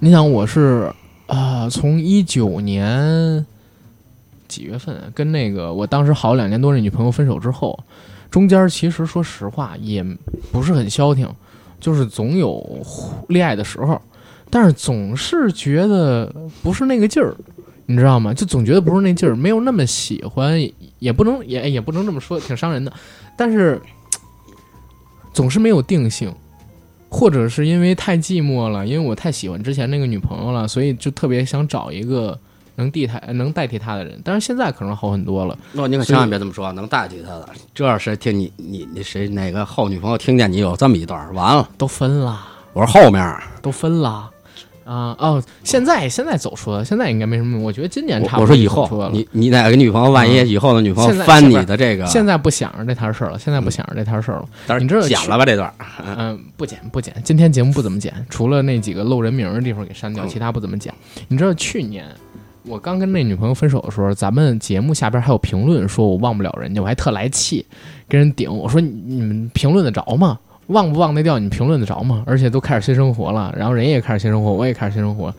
[0.00, 0.92] 你想我是
[1.28, 3.46] 啊，从一九年
[4.48, 7.78] 几月份跟那个我当时好两年多的女朋友分手之后。
[8.30, 10.04] 中间其实说实话也
[10.50, 11.28] 不是很消停，
[11.78, 12.84] 就是总有
[13.28, 14.00] 恋爱的时候，
[14.50, 16.32] 但是总是觉得
[16.62, 17.34] 不是那个劲儿，
[17.86, 18.34] 你知道吗？
[18.34, 20.60] 就总觉得不是那劲儿，没有那么喜欢，
[20.98, 22.92] 也不能也也不能这么说，挺伤人的。
[23.36, 23.80] 但是
[25.32, 26.32] 总是没有定性，
[27.08, 32.38] 或者是因为太寂寞了，因为我太喜欢之前那个女朋友了，所以就特别想找一个
[32.76, 34.20] 能替他能代替他的人。
[34.24, 35.56] 但是现在可能好很多了。
[35.72, 44.30] 那你可千万别这么说，能代替他的，这要谁听你你你谁哪个后女朋友听见你有这么一段儿，完了，都分了，我说后面都分了。
[44.84, 47.58] 啊哦，现在现在走出了，现在应该没什么。
[47.58, 49.10] 我觉得今年差不多我我说以后。
[49.10, 54.48] 你你哪个女朋友万一以后的女朋友翻你的这个，现在不想着这摊事儿了，现在不想着这摊事儿了。
[54.66, 55.72] 但是你知道剪了吧这段？
[56.18, 60.92] 嗯，不剪不剪，今天节目不怎么剪，除了那几个露人名的地方给删掉，嗯其他不怎么剪。
[61.28, 62.04] 你知道去年
[62.64, 67.64] 我刚跟那女朋友分手的时候，咱们节目下边还有评论说我忘不了人家，我还特来气，
[68.08, 70.38] 跟人顶我说你你们评论得着吗？
[70.68, 71.38] 忘不忘得掉？
[71.38, 72.24] 你们评论得着吗？
[72.26, 75.32] 而且都开始新生活了，然后人也开始新生活，我也开始新生活。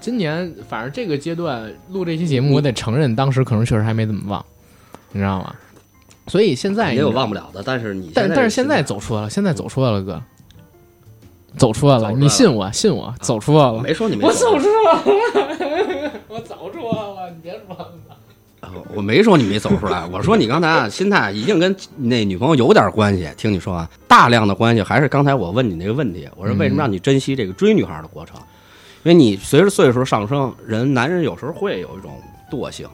[0.00, 4.44] 今年反正这个阶段录这期节目，我得承认当时可能确实还没怎么忘，
[5.10, 5.52] 你知道吗？
[6.28, 10.22] 所以现在也有忘不了的，但是你但但是现在在走出来了，现在走出来了，哥，
[11.56, 23.28] 走出来了，来了你信我，信我，走出来了，没说你没我走走出来了， 我走出来了，你别说了，我没说你没走出来， 我说你刚才啊心态一定跟那女朋友有点关系。
[23.36, 28.36] 听你说啊，大量的关系还是刚才我问你那个问题，我说为什么让你珍惜这个追女孩的过程？
[29.02, 32.12] 因为你随着岁数上升，人男人有时候会有一种
[32.50, 32.86] 惰性。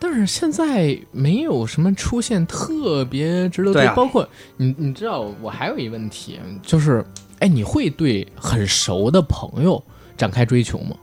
[0.00, 7.04] 但是现在没有什么出现特别值得对啊包括你，你知道我还有一问题，就是，
[7.42, 9.82] 哎，你会对很熟的朋友
[10.16, 10.94] 展开追求吗？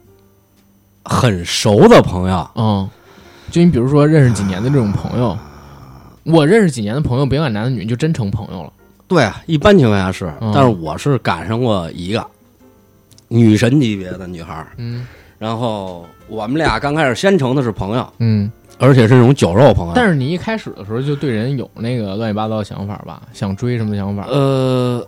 [1.04, 2.90] 很熟的朋友，嗯，
[3.52, 5.38] 就你比如说认识几年的这种朋友，
[6.24, 8.72] 我认识几年的朋友，别管男的女，就真成朋友了。
[9.06, 12.26] 对啊，一般情况下是，嗯但是我是赶上过一个
[13.28, 15.06] 女神级别的女孩儿，嗯
[15.38, 18.50] 然后我们俩刚开始先成的是朋友，嗯。
[18.82, 19.92] 而且是那种酒肉朋友。
[19.94, 23.22] 但是你一开始的时候就对人有那个乱七八糟的想法吧？
[23.34, 24.24] 想追什么想法？
[24.30, 25.06] 呃，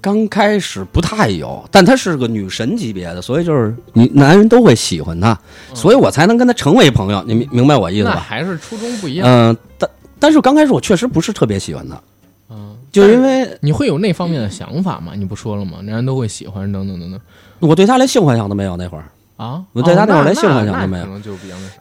[0.00, 5.38] 刚开始不太有，但她是个女神级别的，所以就是你男人都会喜欢她，
[5.74, 7.22] 所以我才能跟她成为朋友。
[7.26, 8.16] 你明明白我意思吧？
[8.16, 9.26] 还是初衷不一样。
[9.28, 12.00] 嗯、但但是刚开始我确实不是特别喜欢她，
[12.48, 15.12] 嗯，就因为你会有那方面的想法吗？
[15.16, 15.78] 你不说了吗？
[15.82, 17.20] 男人都会喜欢等等等等
[17.58, 19.04] 我对她连性幻想都没有那会儿，
[19.36, 19.62] 啊！
[19.72, 21.06] 我对他哦那会儿连性幻想都没有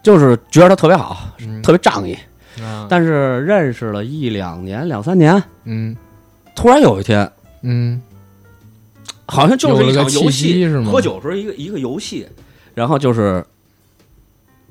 [0.04, 2.18] 就是觉得她特别好，嗯特别仗义。
[2.62, 5.96] 啊，但是认识了一两年、两三年，嗯
[6.54, 8.02] 突然有一天，嗯
[9.30, 10.92] 好像就是一场游戏是吗？
[10.92, 12.28] 喝酒时候一个一个游戏，
[12.74, 13.46] 然后就是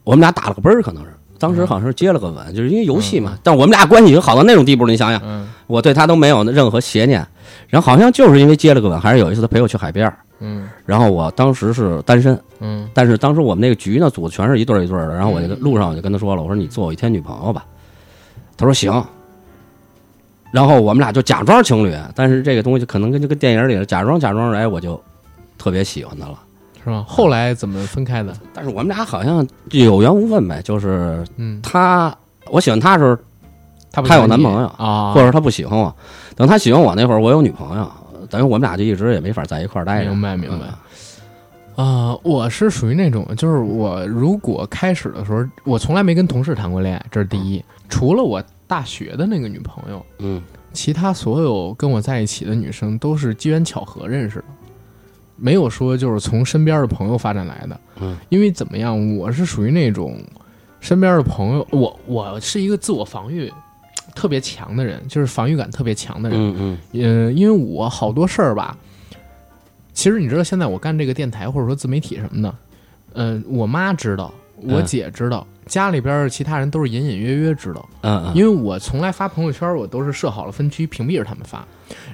[0.05, 1.11] 我们俩打了个啵儿，可能是。
[1.39, 3.35] 当时好像是接了个吻，就是因为游戏嘛。
[3.35, 3.39] 嗯。
[3.45, 5.49] 但我们俩关系已经好到那种地步了，你想想，嗯。
[5.69, 7.25] 我对他都没有任何邪念，
[7.69, 10.69] 然后好像就是因为接了个吻，还是有一次他陪我去海边儿，嗯。
[10.85, 12.89] 然后我当时是单身，嗯。
[12.93, 15.59] 但是当时我们那个局呢组的全是一对儿一对儿的，然后我就嗯。
[15.61, 17.65] 路上我就跟他说了，我说你做我一天女朋友吧，
[18.57, 18.93] 他说行。
[20.53, 25.01] 然后我们俩就假装情侣，但是这个东西可能跟就跟电影里的假装假装，哎，我就
[25.57, 26.39] 特别喜欢他了。
[26.83, 27.05] 是吧？
[27.07, 28.33] 后来怎么分开的？
[28.55, 32.17] 但是我们俩好像有缘无分呗，就是嗯，他
[32.51, 33.19] 我喜欢他的时候，
[33.93, 35.95] 他他有男朋友啊，或者他不喜欢我，
[36.35, 37.91] 等他喜欢我那会儿，我有女朋友，
[38.31, 40.11] 等于我们俩就一直也没法在一块儿待着。
[40.11, 40.73] 明白明白嗯
[41.87, 47.65] 啊、我是属于那种，就是我如果开始的时候，我从来没跟同事谈过恋爱，这是第一。
[47.89, 50.41] 除了我大学的那个女朋友，嗯
[50.73, 54.45] 其他所有跟我在一起的女生都是机缘巧合认识的，
[55.35, 57.81] 没有说就是从身边的朋友发展来的。
[58.01, 60.21] 嗯，因为怎么样，我是属于那种
[60.79, 63.51] 身边的朋友，我我是一个自我防御
[64.15, 66.39] 特别强的人，就是防御感特别强的人。
[66.39, 68.77] 嗯嗯呃，因为我好多事儿吧，
[69.95, 72.55] 其实你知道，现在我干这个电台或者说自媒体什么的，
[73.15, 81.67] 呃，我妈知道，我嗯姐知道，家里边其他人都是隐隐约约知道，嗯嗯，因为我从来发朋友圈，我都是设好了分区，屏蔽着他们发。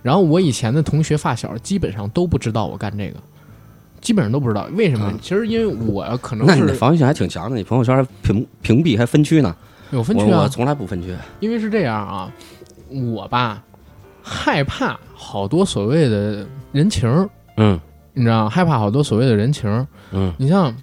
[0.03, 3.17] 然后我以前的同学发小基本上都不知道我干这个，
[4.01, 5.11] 基本上都不知道为什么。
[5.11, 9.55] 嗯其实因为我可能那你的是防御性还挺强的，你朋友圈还屏屏蔽还分区呢。
[9.91, 11.15] 有分区啊从来不分区。
[11.41, 12.33] 因为是这样啊，
[12.91, 13.63] 我吧
[14.23, 17.79] 害怕好多所谓的人情儿，嗯
[18.13, 19.87] 你知道，害怕好多所谓的人情儿。
[20.13, 20.75] 嗯你像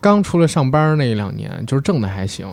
[0.00, 2.46] 刚出来上班那两年，就是挣的还行，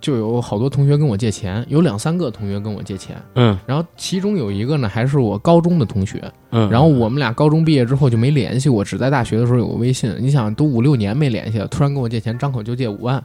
[0.00, 3.58] 就有好多同学跟我借钱，有两三个同学跟我借钱，嗯。
[3.66, 10.14] 然后其中有一个呢还是我高中的同学，嗯，然后我们俩高中毕业之后就没联系过，只在大学的时候有个微信。
[10.18, 13.22] 你想，都五六年没联系了，突然跟我借钱，张口就借五万，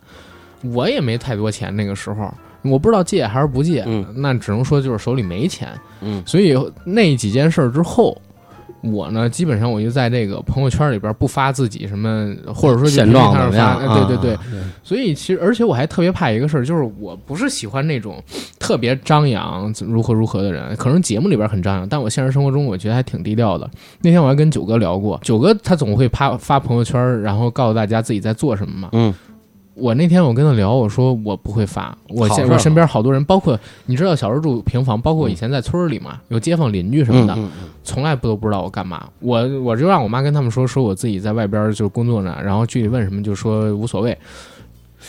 [0.64, 4.06] 我也没太多钱那个时候，我不知道借还是不借，嗯。
[4.18, 5.70] 那只能说就是手里没钱。
[6.02, 6.22] 嗯。
[6.26, 6.54] 所以
[6.86, 8.20] 那几件事儿之后，
[8.84, 13.80] 我呢基本上我就在这个朋友圈里边不发自己什么，或者说就现状怎么样？
[13.80, 14.40] 哎对对对，啊，
[14.84, 18.22] 所以其实，而且我还特别怕一个事儿，就是我不是喜欢那种
[18.60, 20.76] 特别张扬、如何如何的人。
[20.76, 23.70] 可能节目里边很张扬，但我现实生活中我觉得还挺低调的。
[24.02, 28.90] 那天我还跟九哥聊过，九哥他总会发发朋友圈，然后告诉大家自己在做什么嘛。
[28.92, 29.14] 嗯
[29.76, 37.38] 我那天我跟他聊，我说我不会发，我现我身边好多人，包括你知道小时候住平房，包括以前在村里嘛，有街坊邻居什么的，
[37.84, 39.08] 从来不都不知道我干嘛。
[39.20, 44.18] 我我就让我妈跟他们说，说我自己在外边就是工作呢，然后具体问什么就说无所谓，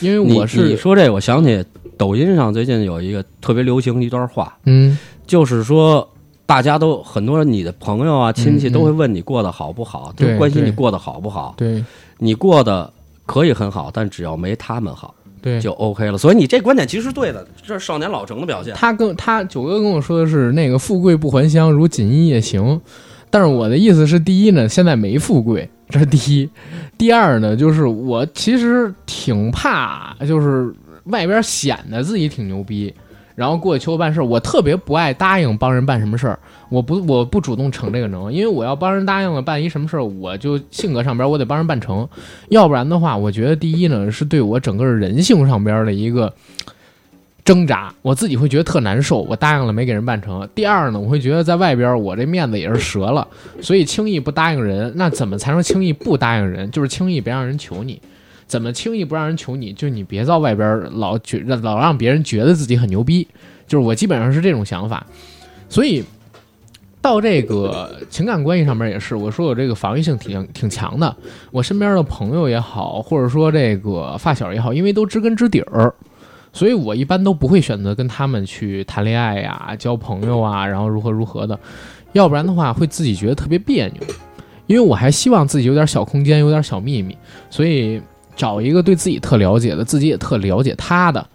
[0.00, 1.64] 因为我是你说这，我想起
[1.96, 6.08] 抖音上最近有一个特别流行的一段话，嗯就是说。
[6.46, 11.54] 大家都很多，你的朋友啊、亲戚嗯都会问你过得好不好，都对关心你过得好不好。
[11.56, 11.82] 对
[12.18, 12.92] 你过得
[13.26, 16.16] 可以很好，但只要没他们好对，就 OK 了。
[16.16, 18.74] 所以你这观点其实是对的，这是少年老成的表现。
[18.74, 22.80] 他跟他九哥跟我说的是那个富贵不还乡，如锦衣夜行。
[23.30, 26.48] 但是我的意思是，第一呢，现在没富贵，这是第一；
[26.96, 30.72] 第二呢，就是我其实挺怕，就是
[31.06, 32.94] 外边显得自己挺牛逼，
[33.34, 34.24] 然后过去求我办事儿。
[34.24, 42.08] 我特别不爱答应帮人办什么事儿，我不我不主动逞这个能，因为我要帮人答应了办一什么事儿，我就性格上边我得帮人办成，
[42.48, 46.32] 要不然的话，我觉得第一呢是对我整个人性上边的一个。
[47.44, 49.20] 挣扎，我自己会觉得特难受。
[49.20, 50.48] 我答应了没给人办成。
[50.54, 53.28] 第二呢，我会觉得在外边我这面子也是折了，
[53.60, 54.90] 所以轻易不答应人。
[54.96, 56.70] 那怎么才能轻易不答应人？
[56.70, 58.00] 就是轻易别让人求你。
[58.46, 59.72] 怎么轻易不让人求你？
[59.72, 63.26] 就你别在外边老觉老让别人觉得自己很牛逼。
[63.66, 65.06] 就是我基本上是这种想法。
[65.68, 66.04] 所以
[67.00, 71.16] 到这个情感关系上面也是，我说我这个防御性挺挺强的。
[71.50, 75.92] 我身边的朋友也好，或者说这个发小也好，因为都知根知底儿。
[76.52, 81.58] 所以我一般都不会选择跟他们去谈恋爱呀、交朋友啊，然后如何如何的，
[82.12, 84.02] 要不然的话会自己觉得特别别扭。
[84.66, 87.16] 因为我还希望自己有点小空间，有点小秘密，
[87.50, 88.00] 所以
[88.36, 91.26] 找一个对自己特了解的，自己也特了解他的，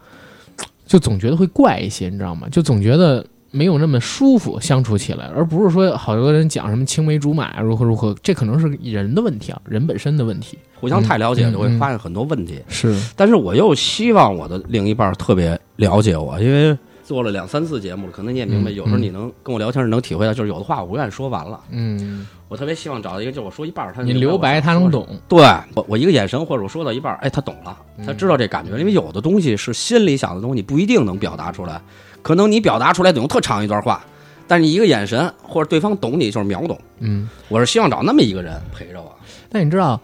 [0.85, 2.47] 就总觉得会怪一些，你知道吗？
[2.51, 10.57] 就总觉得没有那么舒服相处起来，而不是说好多人讲什么青梅竹马如何如何，这可能是人的问题啊，人本身的问题。
[10.79, 12.59] 互相太了解，嗯就会发现很多问题。
[12.69, 16.77] 是，但是我又希望我的另一半特别了解我，因为
[17.09, 21.59] 做了两三次节目了，可能你也明白，嗯有时候你能跟我聊天，你能体会到，就是有的话我不愿意说完了。
[21.71, 24.61] 嗯，我特别希望找到一个，就是我说一半儿，他你留白。
[24.61, 25.43] 他能懂，对
[25.73, 31.81] 我，我一个眼神或者我说到一半儿，哎，他懂了，嗯他知道这感觉，因为有的东西是心里想的东西，你不一定能表达出来，
[32.21, 34.05] 可能你表达出来得用特长一段话，
[34.47, 36.79] 但是你一个眼神或者对方懂你就是秒懂。
[36.99, 37.27] 嗯。
[37.47, 39.11] 我是希望找那么一个人陪着我。
[39.49, 39.99] 但你知道，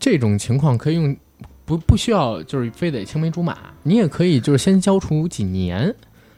[0.00, 1.14] 这种情况可以用
[1.66, 5.94] 不不需要就是非得青梅竹马，你也可以就是先交处几年，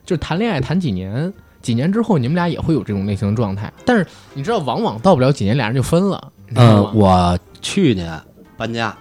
[0.09, 1.31] 就是谈恋爱谈几年，
[1.61, 3.71] 几年之后你们俩也会有这种类型的状态。
[3.85, 6.33] 但是你知道，往往到不了几年，俩人就分了。
[6.55, 8.19] 嗯呃，我去年
[8.57, 8.97] 搬家，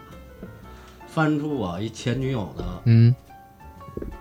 [1.07, 3.15] 翻出我一前女友的嗯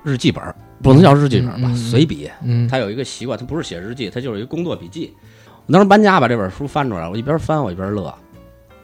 [0.05, 2.30] 日记本儿，不能叫日记本儿吧，随笔。
[2.45, 5.12] 嗯他有一个习惯，他不是写日记，他就是一个工作笔记。
[5.66, 8.14] 我当时搬家把这本书翻出来，我一边翻我一边乐，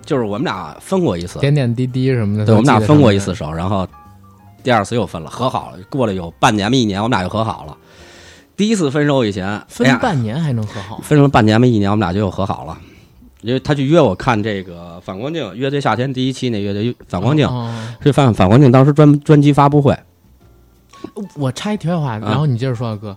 [0.04, 3.32] 就是我们俩分过一次，点点滴滴什么的，对，我们俩分过一次。
[3.32, 3.86] 手，然后
[4.64, 5.78] 第二次又分了，和好了。
[5.88, 7.78] 过了有半年吧，一年，我们俩又和好了。
[8.56, 12.78] 第一次分手以前，分半年还能和好，分了半年没，一年，我们俩就又和好了。
[13.40, 19.98] 因为他去约我看这个反光镜，乐队夏天第一期那乐队反光镜，哦这反反光镜当时专专辑发布会，
[21.34, 23.16] 我插一题外话，啊然后你接着说啊，哥。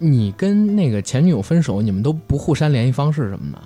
[0.00, 3.58] 你跟那个前女友分手，你们都不互删联系方式什么的？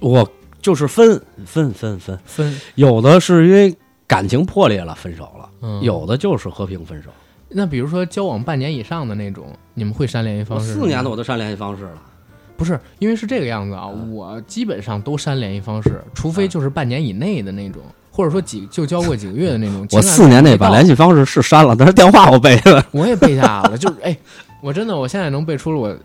[0.00, 0.30] 我
[0.60, 3.74] 就是分分分分，分，有的是因为
[4.06, 7.08] 感情破裂了分手了，嗯，有的就是和平分手。
[7.50, 10.80] 那比如说交往半年以上的那种，你们会删联系方式吗？
[10.80, 12.02] 四年的我都删联系方式了，
[12.56, 17.80] 不是，因为是这个样子啊，嗯我基本上都删联系方式，除非就是半年以内的那种，
[18.10, 19.86] 或者说几就交过几个月的那种。
[19.92, 22.84] 我四年内把联系系方式是删了，但是电话我背了。
[22.90, 24.16] 我也背下来了，就是哎，
[24.60, 25.96] 我真的我现在能背出了我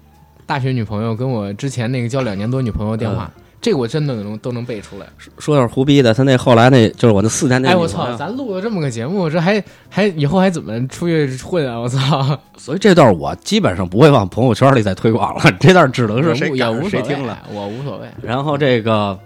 [0.46, 3.32] 大学女朋友跟我之前那个交两年多女朋友电话，
[3.64, 5.06] 这个我真的能都能背出来。
[5.40, 11.80] 说点胡逼的，他那后来那就是我那四年那哎，我操，咱录了这么个节目，这还还以后还怎么出去混啊？
[11.80, 18.08] 我操，所以这段我基本上不会往朋友圈里再推广了， 这段只能是谁也无所谓谁听了。，我无所谓。
[18.22, 19.18] 然后这个，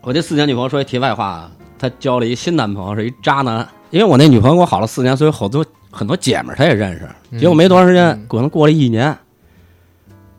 [0.00, 3.64] 我这四年女朋友说一题外话啊，她交了一新男朋友，是一渣男。
[3.90, 7.38] 因为我那女朋友跟我好了四年，所以好多很多姐们儿她也认识。
[7.38, 9.16] 结果没多长时间嗯，可能过了一年，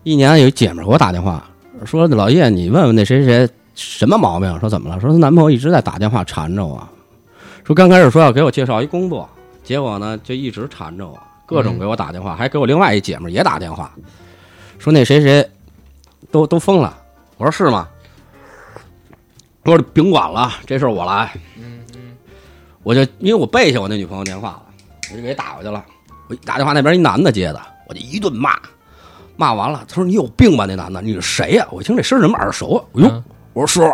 [0.04, 1.46] 一年有一姐们儿给我打电话
[1.86, 4.60] 说：“老叶，你问问那谁谁什么毛病？
[4.60, 5.00] 说怎么了？
[5.00, 6.88] 说她男朋友一直在打电话缠着我，
[7.64, 9.30] 说刚开始说要给我介绍一工作，
[9.64, 13.92] 结果呢就一直缠着我，各种给我打电话，还给我另外一姐们儿也打电话，
[14.78, 15.50] 说那谁谁
[16.30, 16.98] 都都疯了。
[17.38, 17.88] 我说是吗？
[19.64, 21.32] 我说甭管了，这事儿我来。
[22.84, 24.64] 我就因为我背下我那女朋友电话了，
[25.12, 25.86] 我就给打过去了。
[26.28, 28.56] 我一打电话那边一男的接的，我就一顿骂，
[29.36, 30.66] 骂完了，他说你有病吧？
[30.68, 32.84] 那男的，你是谁呀、我一听这声儿怎么耳熟啊？
[32.96, 33.24] 哎呦，嗯
[33.54, 33.92] 我说叔，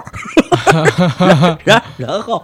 [1.66, 2.44] 然然后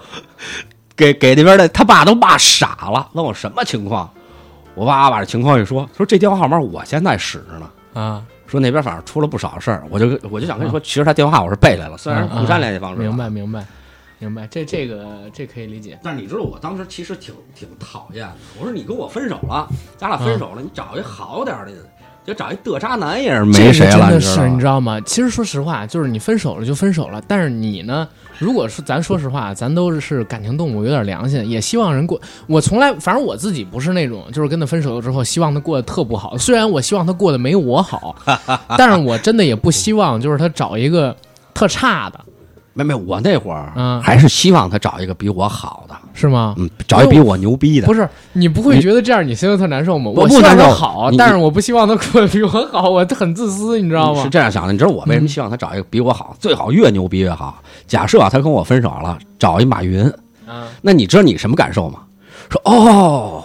[0.96, 4.10] 给给那边的他爸都骂傻了，问我什么情况。
[4.74, 7.70] 我爸把这情况一说，说这电话号码我现在使着呢。
[7.94, 13.64] 啊，说那边反正出了不少事儿，我就我就想跟你说，其实他电话我是背来了，虽然是沪山联系方式，明白明白
[14.18, 16.00] 明白，这这个这可以理解。
[16.02, 21.74] 但是你知道我当时其实挺挺讨厌的，我说你跟我分手了，咱俩分手了，你找一好点儿的，
[22.26, 24.96] 就找一德渣男也是没谁了，这个真的是你知道吗？
[24.96, 25.02] 你知道吗？
[25.02, 28.08] 其实说实话，就是你分手了就分手了，但是你呢？
[28.40, 32.20] 如果是咱说实话，咱都是感情动物，有点良心，也希望人过。
[32.48, 36.38] 我从来，反正我自己不是那种，就是跟他分手了之后，希望他过得特不好。
[36.38, 38.16] 虽然我希望他过得没我好，
[38.78, 41.16] 但是我真的也不希望就是他找一个
[41.54, 42.20] 特差的，
[42.74, 46.56] 没没，我那会儿嗯还是希望他找一个比我好的，是吗？
[46.58, 47.86] 嗯，找一比我牛逼的。
[47.88, 50.12] 不是，你不会觉得这样你心里特难受吗？
[50.16, 54.30] 我我希望不难受他好，但是我不希望他过得比我好， 我很自私，你知道吗是？
[54.30, 57.62] 这样想的，你知道我为什么希望他找一个比我好，最好越牛逼越好。
[57.88, 60.12] 假设啊，他跟我分手了，找一马云，
[60.48, 62.00] 嗯，那你知道你什么感受吗？
[62.50, 63.44] 说哦，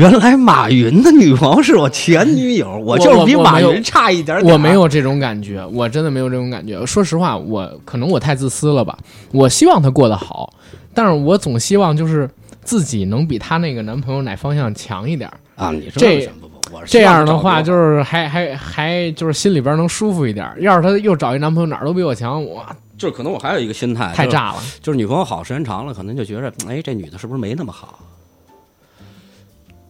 [0.00, 4.40] 原来马云的女朋友是我前女友，我就是比马云差一点。
[4.46, 6.86] 我没有这种感觉，我真的没有这种感觉。
[6.86, 8.96] 说实话，我可能我太自私了吧。
[9.30, 10.54] 我希望她过得好，
[10.94, 12.26] 但是我总希望就是
[12.62, 15.30] 自己能比她那个男朋友哪方向强一点。
[15.54, 16.78] 啊，你这为什么不？
[16.86, 20.50] 这样的话，就是还还还就是心里边能舒服一点。
[20.60, 22.64] 要是她又找一男朋友哪儿都比我强，我
[22.96, 24.56] 就是可能我还有一个心态，太炸了。
[24.80, 27.98] 就是女朋友好时间长了，可能就觉着，哎，这女的是不是没那么好？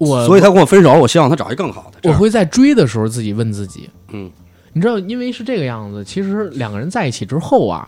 [0.01, 2.11] 我所以他跟我分手，我希望他找一更好的。
[2.11, 4.31] 我会在追的时候自己问自己，嗯，
[4.73, 7.87] 你知道，因为是这个样子，其实两个人在一起之后啊，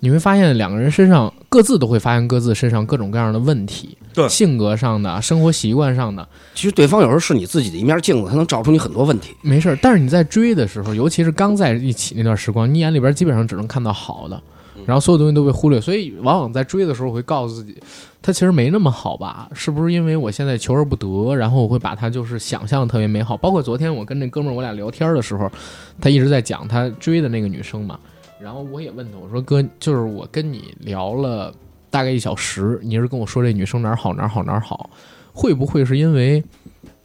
[0.00, 9.32] 你会发现两个人身上各自都会发现各自身上各种各样的问题，对性格上的、生活习惯上的，其实对方有时候是你自己的一面镜子，他能照出你很多问题。
[9.42, 9.78] 没事儿。
[9.80, 14.42] 但是你在追的时候，尤其是刚在一起那段时光，你眼里边基本上只能看到好的，
[14.86, 17.76] 然后所有东西都被忽略，所以往往在追的时候，会告诉自己，
[18.20, 19.48] 他其实没那么好吧？
[19.52, 23.36] 是不是因为我现在求而不得，然后我会把他就是想象特别美好？
[23.36, 25.50] 包括昨天我跟那哥们儿我俩聊天的时候，
[26.00, 27.98] 他一直在讲他追的那个女生嘛，
[28.40, 31.52] 然后我也问他，我说哥，就是我跟你聊了
[31.90, 34.90] 大概一小时，你是跟我说这女生哪儿好哪儿好哪儿好，
[35.32, 36.42] 会不会是因为？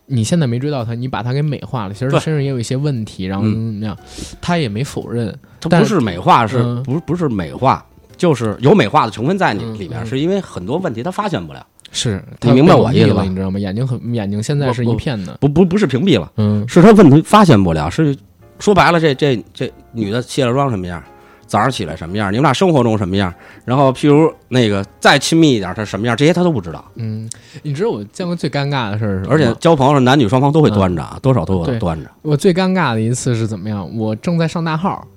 [0.08, 1.94] 你现在没追到他，你把他给美化了。
[1.94, 3.96] 其实她对身上也有一些问题，然后怎么样，
[4.42, 5.38] 他也没否认。
[5.60, 7.86] 他不是美化，是嗯不是不是美化？
[8.16, 13.60] 就是有美化的成分在你嗯里面，嗯是因为很多问题他发现不了，是，你明白我意思吧你知道吗？
[13.60, 18.18] 眼睛很眼睛现在是一片的，不不不是屏蔽了，嗯，是他问题发现不了，是
[18.58, 21.04] 说白了，这这这女的卸了妆什么样，
[21.48, 23.34] 早上起来什么样，你们俩生活中什么样，
[23.66, 26.84] 然后譬如那个再亲密一点，他什么样，这些他都不知道。
[26.96, 27.28] 嗯，
[27.64, 29.30] 你知道我见过最尴尬的事儿是什么吗？
[29.32, 32.12] 而且交朋友是男女双方都会端着，啊，多少都有端着。
[32.22, 33.90] 我最尴尬的一次是怎么样？
[33.98, 35.08] 我正在上大号，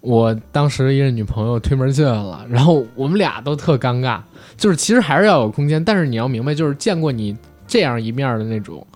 [0.00, 4.20] 我当时一个女朋友推门进来了，然后我们俩都特尴尬。
[4.56, 8.86] 就是其实还是要有空间，但是你要明白，就是见过你这样一面的那种，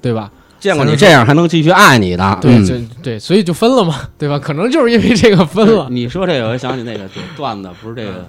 [0.00, 0.30] 对吧？
[0.58, 4.38] 见过你这样还能继续爱你的，对，嗯就对，所以就分了嘛，对吧？
[4.38, 5.88] 可能就是因为这个分了。
[5.90, 8.26] 你说这个，我想起那个段子，不是这个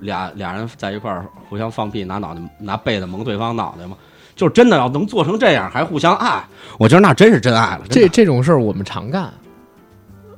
[0.00, 3.96] 俩俩人在一块儿互相放屁，拿脑袋拿被子蒙对方脑袋吗？
[4.36, 6.42] 就是真的要能做成这样，还互相爱，
[6.78, 7.82] 我觉得那真是真爱了。
[7.88, 9.30] 这这种事儿我们常干，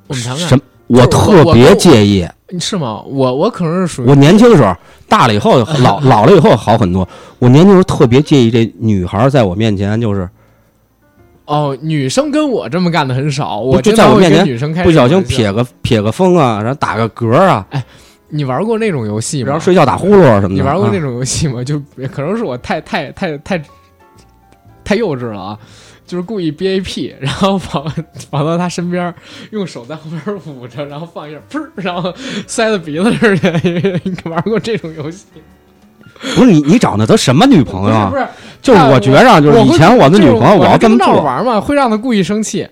[0.08, 0.56] 我们常干什。
[0.56, 0.62] 么？
[0.88, 2.28] 我我特别介意。
[2.60, 3.00] 是吗？
[3.06, 4.76] 我我可能是属于我年轻的时候，
[5.08, 7.08] 大了以后老 老了以后好很多。
[7.38, 10.28] 我年轻时候特别介意这女孩在我面前就是
[11.52, 17.84] 哦，女生跟我这么干的很少，我就在我面前女生开不小心撇个撇个风啊，然后打个嗝啊，哎
[18.34, 19.62] 你玩过那种游戏吗然后？
[19.62, 20.62] 睡觉打呼噜啊什么的。
[20.62, 21.62] 啊你玩过那种游戏吗？
[21.62, 21.78] 就
[22.10, 23.62] 可能是我太太太太
[24.82, 25.58] 太幼稚了啊，
[26.06, 27.86] 就是故意憋一屁，然后跑
[28.30, 29.14] 跑到他身边，
[29.50, 32.10] 用手在后边捂着，然后放一下，噗，然后
[32.46, 34.00] 塞到鼻子这儿去。
[34.10, 35.26] 你玩过这种游戏？
[36.34, 38.26] 不是你你找那都什么女朋友啊不是
[38.60, 42.64] 就是我觉着啊就是以前我的女朋友我要这么闹着做，玩嘛，会让她故意生气，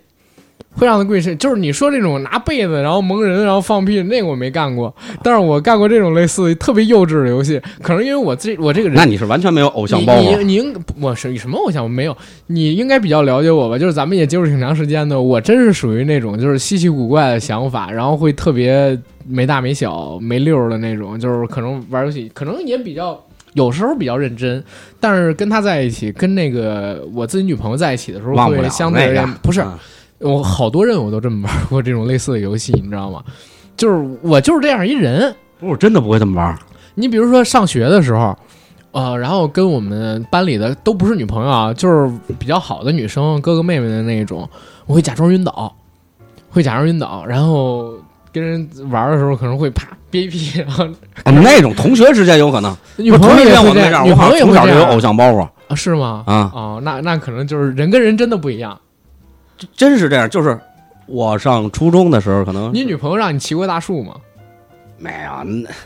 [0.76, 1.36] 会让她故意生气。
[1.36, 7.60] 就是你说这种拿被子然后蒙人然后放屁，那个我没干过，但是我干过这种类似特别幼稚的游戏。
[7.82, 10.38] 可能因为我这我这个人那你是完全没有偶像包袱。
[10.38, 11.82] 你你应我是什么偶像？
[11.82, 13.76] 我没有，你应该比较了解我吧？
[13.76, 18.96] 就是咱们也接触挺长时间的，我真是属于那种就是稀奇古怪的想法，然后会特别
[19.26, 23.20] 没大没小、没溜儿的那种，就是可能玩游戏，可能也比较。
[23.54, 24.62] 有时候比较认真，
[24.98, 29.78] 但是跟他在一起，跟那个我自己女朋友在一起的时候，会相对而言，不是嗯
[30.20, 33.24] 我好多任务都这么玩过这种类似的游戏，你知道吗？
[33.76, 36.58] 就是我就是这样一人，不是真的不会这么玩。
[36.94, 38.36] 你比如说上学的时候，
[38.92, 44.46] 呃，然后跟我们班里的都不是女朋友啊，就是比较好的女生，哥哥妹妹的那种，
[44.84, 45.74] 我会假装晕倒，
[46.50, 47.94] 会假装晕倒，然后
[48.32, 50.84] 跟人玩的时候可能会啪憋一屁， 然后
[51.24, 55.74] 哦那种同学之间有可能， 女朋友也会这样，女我朋友也会这像从小就有偶像包袱，啊？
[55.74, 56.24] 是吗？
[56.26, 58.78] 啊哦，那那可能就是人跟人真的不一样。
[59.76, 60.28] 真是这样。
[60.28, 60.58] 就是
[61.06, 64.14] 我上初中的时候，可能你女朋友让你骑过大树吗？
[64.98, 65.76] 没有，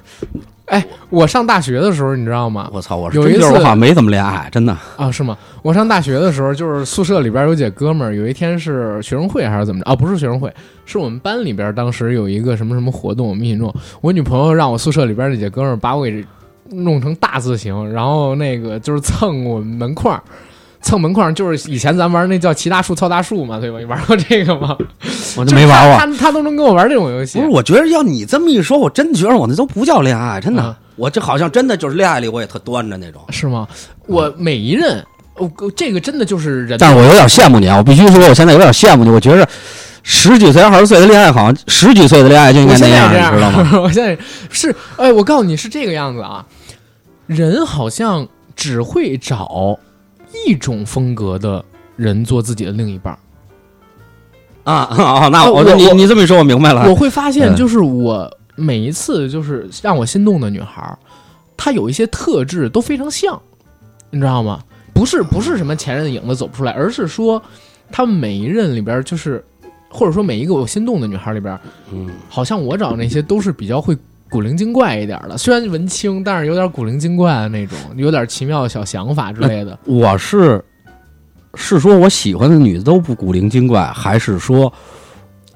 [0.66, 2.70] 那我上大学的时候，你知道吗？
[2.72, 4.76] 我操，我是有一次好像没怎么恋爱，真的。
[4.96, 5.36] 啊，是吗？
[5.62, 9.90] 我上大学的时候，就是宿舍里边有几哥们儿，有一天是学生会还是怎么着？
[9.90, 10.52] 啊，不是学生会，
[10.86, 13.72] 是我们班里边当时有一个什么什么活动，我们一起弄。
[14.00, 16.24] 我女朋友让我宿舍里边那几哥们儿把我给
[16.70, 20.22] 弄成大字形，然后那个就是蹭我们门框儿。
[20.84, 23.78] 蹭门框就是以前咱玩那叫骑大树、操大树嘛，对吧？
[23.78, 24.76] 你玩过这个吗？
[25.34, 25.98] 我就没玩过。
[25.98, 27.50] 他他他都能跟我玩这种游戏不是，。
[27.50, 30.62] 我觉得要你这么一说，我真觉得我那都不叫恋爱，真的。
[30.62, 33.20] 啊我这好像真的就是恋爱里我也特端着那种。
[33.30, 33.66] 是吗？
[34.06, 35.04] 我每一任，
[35.36, 36.78] 我、这个真的就是人。
[36.78, 37.78] 但是我有点羡慕你啊！
[37.78, 39.10] 我必须说，我现在有点羡慕你。
[39.10, 39.48] 我觉着
[40.04, 43.70] 十几岁、二十岁的恋爱，好像十几岁的恋爱就应该那样，你知道吗？
[43.82, 44.16] 我现在
[44.50, 46.46] 是，哎，我告诉你是这个样子啊，
[47.26, 49.76] 人好像只会找
[50.46, 51.64] 一种风格的
[51.96, 53.18] 人做自己的另一半儿。
[54.64, 55.28] 啊啊！
[55.28, 56.88] 那我我你你这么一说，我明白了。
[56.88, 60.98] 我会发现，嗯就是我每一次就是让我心动的女孩儿，
[61.54, 63.38] 她有一些特质都非常像，
[64.08, 64.60] 你知道吗？
[64.94, 67.42] 不是不是什么前任的影子走不出来，而是说
[67.90, 69.44] 她们每一任里边儿就是，
[69.90, 71.60] 或者说每一个我心动的女孩儿里边儿，
[71.92, 73.94] 嗯，好像我找那些都是比较会
[74.30, 79.78] 古灵精怪一点儿的，虽然文青，但是有点古灵精怪的那种，有点奇妙的小想法之类的。
[79.84, 80.64] 我是
[81.54, 84.72] 是说我喜欢的女的都不古灵精怪，还是说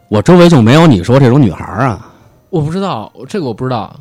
[0.08, 2.14] 我周围就没有你说这种女孩儿啊？
[2.50, 3.98] 我不知道这个我不知道，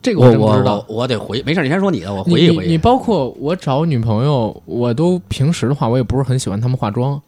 [0.00, 0.96] 这个我真不知道我我。
[1.02, 2.66] 我得回，没事，你先说你的，我回忆回忆。
[2.68, 7.20] 你你包括我找女朋友，我都平时的话，我也不是很喜欢她们化妆，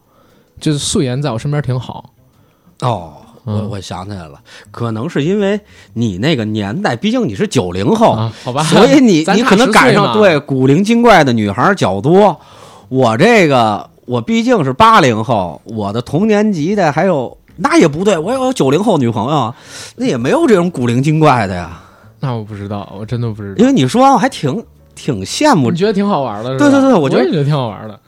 [0.61, 2.15] 就是素颜在我身边挺好。
[2.81, 4.41] 哦，我嗯我想起来了，
[4.71, 5.61] 可能是因为
[5.93, 12.41] 你那个年代，毕竟你是九零后，啊，好吧，所以你你可能赶上对古灵精怪的女孩儿较多。
[12.89, 19.55] 我这个我毕竟是八零后，我的同年级的还有那也不对，我有九零后女朋友，
[19.97, 21.81] 那也没有这种古灵精怪的呀。
[22.21, 23.55] 那我不知道，我真的不知道。
[23.59, 24.65] 因为你说完我还挺
[24.95, 28.01] 挺羡慕你，觉得挺好玩的，对对对我觉得我也觉得挺好玩的，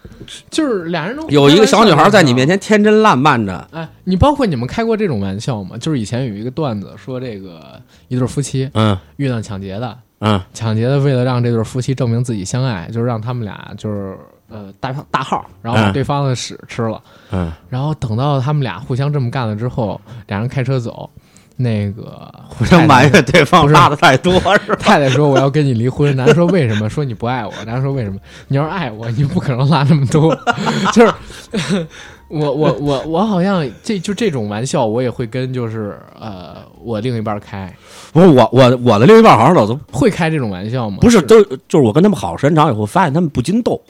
[0.51, 2.59] 就是俩人都有一个小女孩在你面前。
[2.59, 5.77] 天真烂漫着，哎，你包括你们开过这种玩笑吗？
[5.79, 14.17] 就是以前有一个段子说，这个一对夫妻嗯遇到抢劫的，嗯抢劫的为了让这对夫妻证明自己相爱，就是让他们俩就是
[14.49, 17.01] 呃大大号，然后把嗯对方的屎吃了。
[17.31, 21.09] 嗯，然后等到他们俩互相这么干了之后，俩人开车走，
[21.57, 24.77] 那个互相埋怨对方是拉的太多是吧？
[24.79, 26.89] 太太说我要跟你离婚，男的说为什么？
[26.89, 27.53] 说你不爱我。
[27.65, 28.19] 男的说为什么？
[28.49, 30.37] 你要是爱我，你不可能拉那么多。
[30.93, 31.87] 就是
[32.29, 37.73] 我我我我好像这就这种玩笑，我也会跟就是呃我另一半开，
[38.13, 40.99] 不是我我我的另一半好像老都会开这种玩笑吗？
[41.01, 43.81] 不是都就是我跟他们好时间长以后，发现他们不禁逗，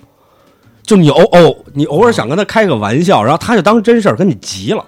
[0.83, 4.85] 就你偶偶你偶尔想跟他开个玩笑，然后他就当真事儿跟你急了，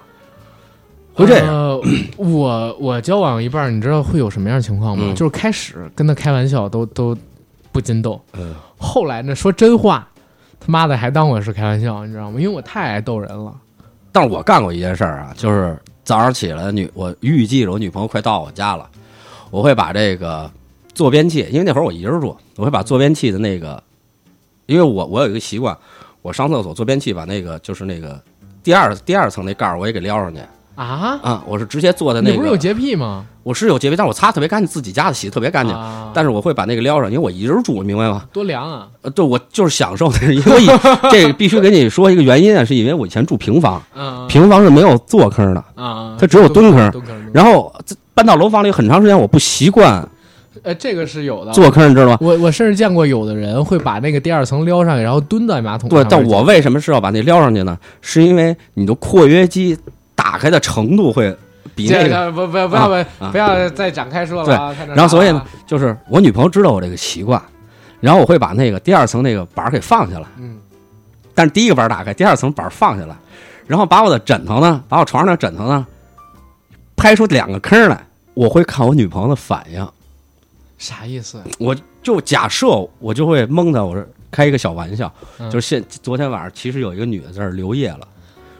[1.19, 1.47] 会这样。
[1.47, 1.81] 呃、
[2.17, 5.03] 我我交往一半，你知道会有什么样的情况吗？
[5.07, 7.15] 嗯就是开始跟他开玩笑都都
[7.71, 10.07] 不禁逗，嗯后来呢说真话，
[10.59, 12.39] 他妈的还当我是开玩笑，你知道吗？
[12.39, 13.53] 因为我太爱逗人了。
[14.11, 18.89] 但是我干过一件事儿啊，就是早上起来女我预计着我女朋友快到我家了，
[19.51, 20.49] 我会把这个
[20.95, 23.81] 坐便器，因为那会儿我一人住，我会把坐便器的那个，
[24.65, 25.77] 因为我我有一个习惯，
[26.23, 28.19] 我上厕所坐便器把那个就是那个
[28.63, 30.41] 第二第二层那盖儿我也给撩上去
[30.79, 33.25] 啊，啊、我是直接坐在那个，你不是有洁癖吗？
[33.43, 35.75] 我是有洁癖，但是我擦特别干净，自己家的洗的特别干净。
[35.75, 38.23] 啊、但是我会把那个撩上，因为我一人住，明白吗？
[38.31, 38.87] 多凉啊！
[39.01, 40.65] 呃，对，我就是享受的， 因为
[41.11, 47.03] 这个必须给你说一个原因啊，是因为我以前住平房，嗯，平房是没有坐坑的，啊，它只有蹲坑
[47.33, 50.07] 然后这搬到楼房里很长时间，我不习惯
[50.63, 51.51] 呃，这个是有的。
[51.51, 52.17] 坐坑，你知道吗？
[52.21, 57.77] 我我甚至见过有的人会把那个第二层撩上去，然后蹲在马桶上对。，但我为什么是要把那撩上去呢？
[58.01, 59.77] 是因为你的括约肌
[60.21, 61.33] 打开的程度会
[61.73, 62.93] 比那个，不不不要不
[63.23, 64.73] 啊不要再展开说了啊。
[64.73, 67.41] 太那然后所以呢，就是我女朋友知道我这个习惯，
[68.01, 70.27] 然后我会把那个第二层那个板儿给放下来。
[70.37, 70.59] 嗯，
[71.33, 73.15] 但是第一个板儿打开，第二层板儿放下来，
[73.65, 75.87] 然后把我的枕头呢，把我床上的枕头呢，
[76.97, 79.87] 拍出两个坑来，我会看我女朋友的反应。
[80.77, 81.41] 啥意思？
[81.59, 82.67] 我就假设
[82.99, 88.07] 我就会蒙她，我说开一个小玩笑，嗯就是现昨天晚上其实有一个女的在这儿留夜了，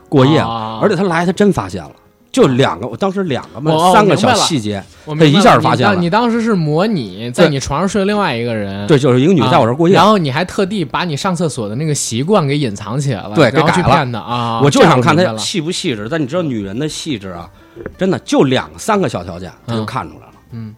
[0.09, 1.91] 过夜而且他来他真发现了，
[2.31, 5.95] 就两个，我当时两个嘛，哦三个小细节，我明白这一下了发现了。
[5.95, 9.95] 你当时是模拟在你床上睡了另外一个人，对，就是一个女的在我这儿过夜。
[9.95, 13.83] 啊然，后你还特地把你上厕所的那个习惯给隐藏起来了，对给改了。
[13.83, 14.61] 骗他啊。
[14.63, 15.37] 我就想看她明白了。
[15.37, 16.07] 细不细致。
[16.09, 17.49] 但你知道女人的细致啊，
[17.97, 19.85] 真的就两三个小条件，他就嗯。
[19.85, 20.33] 看出来了。
[20.51, 20.75] 嗯。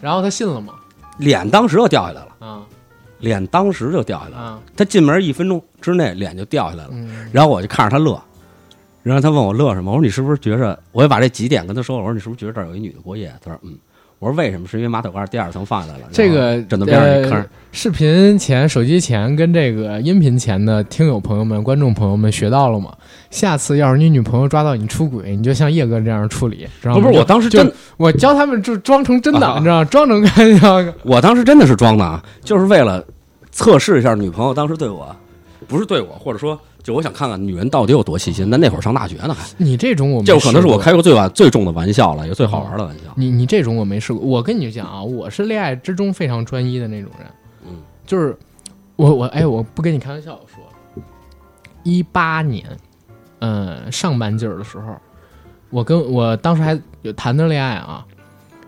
[0.00, 0.74] 然后他信了吗？
[1.18, 2.60] 脸当时就掉下来了，啊
[3.18, 4.62] 脸当时就掉下来了。
[4.76, 8.20] 他进门一分钟之内脸就掉下来了，嗯然后我就看着他乐，
[9.02, 13.32] 然后他问我乐什么，我说你是不是觉着，我也把这几点跟他说了，我说你是不是觉得这儿有一女的过夜？
[13.42, 13.76] 他说嗯。
[14.18, 14.66] 我说为什么？
[14.66, 17.46] 是因为马桶盖第二层放下来了，这个枕头边上一坑呃。
[17.70, 22.94] 视频前、手机前跟这个音频前的听友朋友们、观众朋友们学到了吗？
[23.30, 27.00] 下次要是你女朋友抓到你出轨，你就像叶哥这样处理，知道吗？
[27.02, 29.84] 不是，我当时就真，我教他们就装成真的，啊你知道吗？
[29.84, 33.04] 装成看那个我当时真的是装的啊，就是为了
[33.50, 35.14] 测试一下女朋友当时对我，
[35.68, 38.48] 不是对我，或者说就我想看看女人到底有多细心。
[38.48, 43.12] 那那会儿上大学呢，还你这种我没这可能是我开过最晚最重的玩笑了，也最好玩的玩笑。
[43.16, 47.26] 你你这种我没试过，我跟你讲啊，我是恋爱之中非常专一的那种人，
[47.66, 48.38] 嗯，就是
[48.94, 51.02] 我我哎，我不跟你开玩笑我说，
[51.82, 52.64] 一八年，
[53.40, 54.94] 嗯，上半季儿的时候，
[55.70, 58.06] 我跟我当时还有谈着恋爱啊，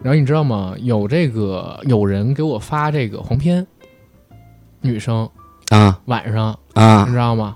[0.03, 0.75] 然后你知道吗？
[0.79, 3.64] 有这个有人给我发这个黄片，
[4.81, 5.31] 女生
[5.69, 7.55] 啊晚上啊你知道吗？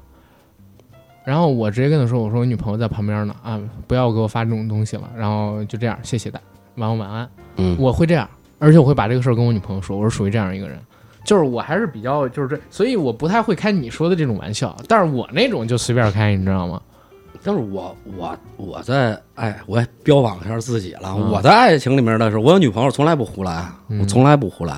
[1.25, 6.41] 然后我直接跟他说：“我说我女朋友在旁边呢，啊，不要给我发这种东西了。”然后就这样，谢谢大，
[6.77, 7.29] 晚安晚安。
[7.57, 10.79] 嗯，我会这样，而且我会把这个事儿跟我女朋友说，我是属于这样一个人，
[11.25, 16.81] 就是我还是比较就是这，所以我不太会开你说的这种玩笑，但是我那种就随便开，你知道吗？
[17.45, 21.13] 但是我我我在哎，我也标榜一下自己了。
[21.17, 24.77] 嗯我在爱情里面的时候，我有女朋友从来不胡来，嗯我从来不胡来。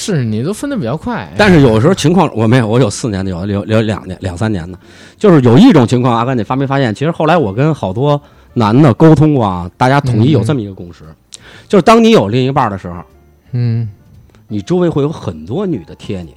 [0.00, 4.78] 是你都分的比较快，但是有时候情况我没有，我有四年的，有有有两年两三年的，
[5.18, 6.94] 就是有一种情况，阿甘你发没发现？
[6.94, 8.20] 其实后来我跟好多
[8.54, 11.04] 男的沟通过啊，大家统一有这么一个共识，
[11.68, 12.96] 就是当你有另一半的时候，
[13.52, 13.88] 嗯。
[14.52, 16.34] 你周围会有很多女的贴你，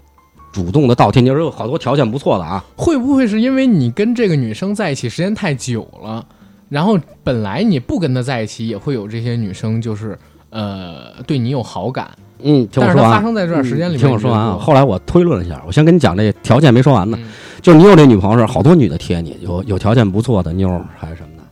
[0.51, 6.23] 主动的倒贴你，有好多条件不错的啊，会不会是因为你跟这个女生在一起时间太久了，
[6.69, 10.15] 然后本来你不跟她在一起也会有这些女生就是
[10.51, 12.11] 呃对你有好感，
[12.43, 13.21] 嗯，听我说完。
[13.21, 17.25] 生在这段时间里面，听我说完啊，后来我推论了一下，我先跟你讲这条件没说完呢，嗯
[17.61, 21.43] 就是你有这女朋友是好多女的贴你，有有条件不错的妞还是什么的。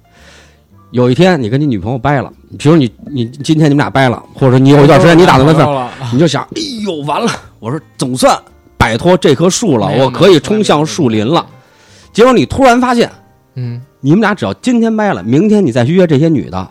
[0.92, 2.30] 有一天你跟你女朋友掰了，
[2.60, 8.38] 比如你你今天你们俩掰了，或者说你有一段时间你打算分手，了，你就想，哎呦完了，我说总算
[8.78, 11.46] 摆脱这棵树了，我可以冲向树林了。
[12.12, 13.10] 结果你突然发现，
[13.56, 16.70] 嗯，你们俩只要今天掰了，明天你再去约这些女的，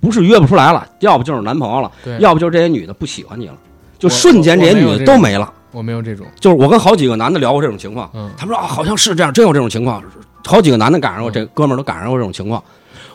[0.00, 1.90] 不是约不出来了，要不就是男朋友了，
[2.20, 3.54] 要不就是这些女的不喜欢你了，
[3.98, 5.52] 就瞬间这些女的都没了。
[5.72, 8.30] 我没有这种，就是我跟好几个男的聊过这种情况，嗯。
[8.36, 10.02] 他们说啊，好像是这样，真有这种情况，
[10.44, 11.32] 好几个男的赶上过，嗯。
[11.32, 12.62] 这哥们儿都赶上过这种情况。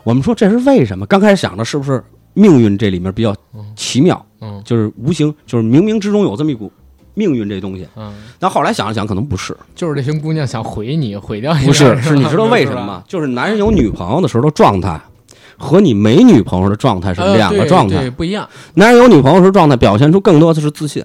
[0.03, 1.05] 我们说这是为什么？
[1.07, 2.03] 刚开始想的是不是
[2.33, 4.61] 命运这里面比较嗯奇妙，嗯。
[4.63, 6.71] 就是无形，就是冥冥之中有这么一股
[7.15, 7.87] 命运这东西。
[7.95, 12.85] 嗯，但后来想了想，可能不是，就是这群姑娘想毁你，毁掉你，不是，是你知道 为什么？
[12.85, 13.03] 吗？
[13.07, 14.99] 就是男人有女朋友的时候的状态，
[15.57, 17.99] 和你没女朋友的状态是呃两个状态。
[17.99, 18.47] 对，不一样。
[18.75, 21.03] 男人有女朋友时状态表现出更多的是自信，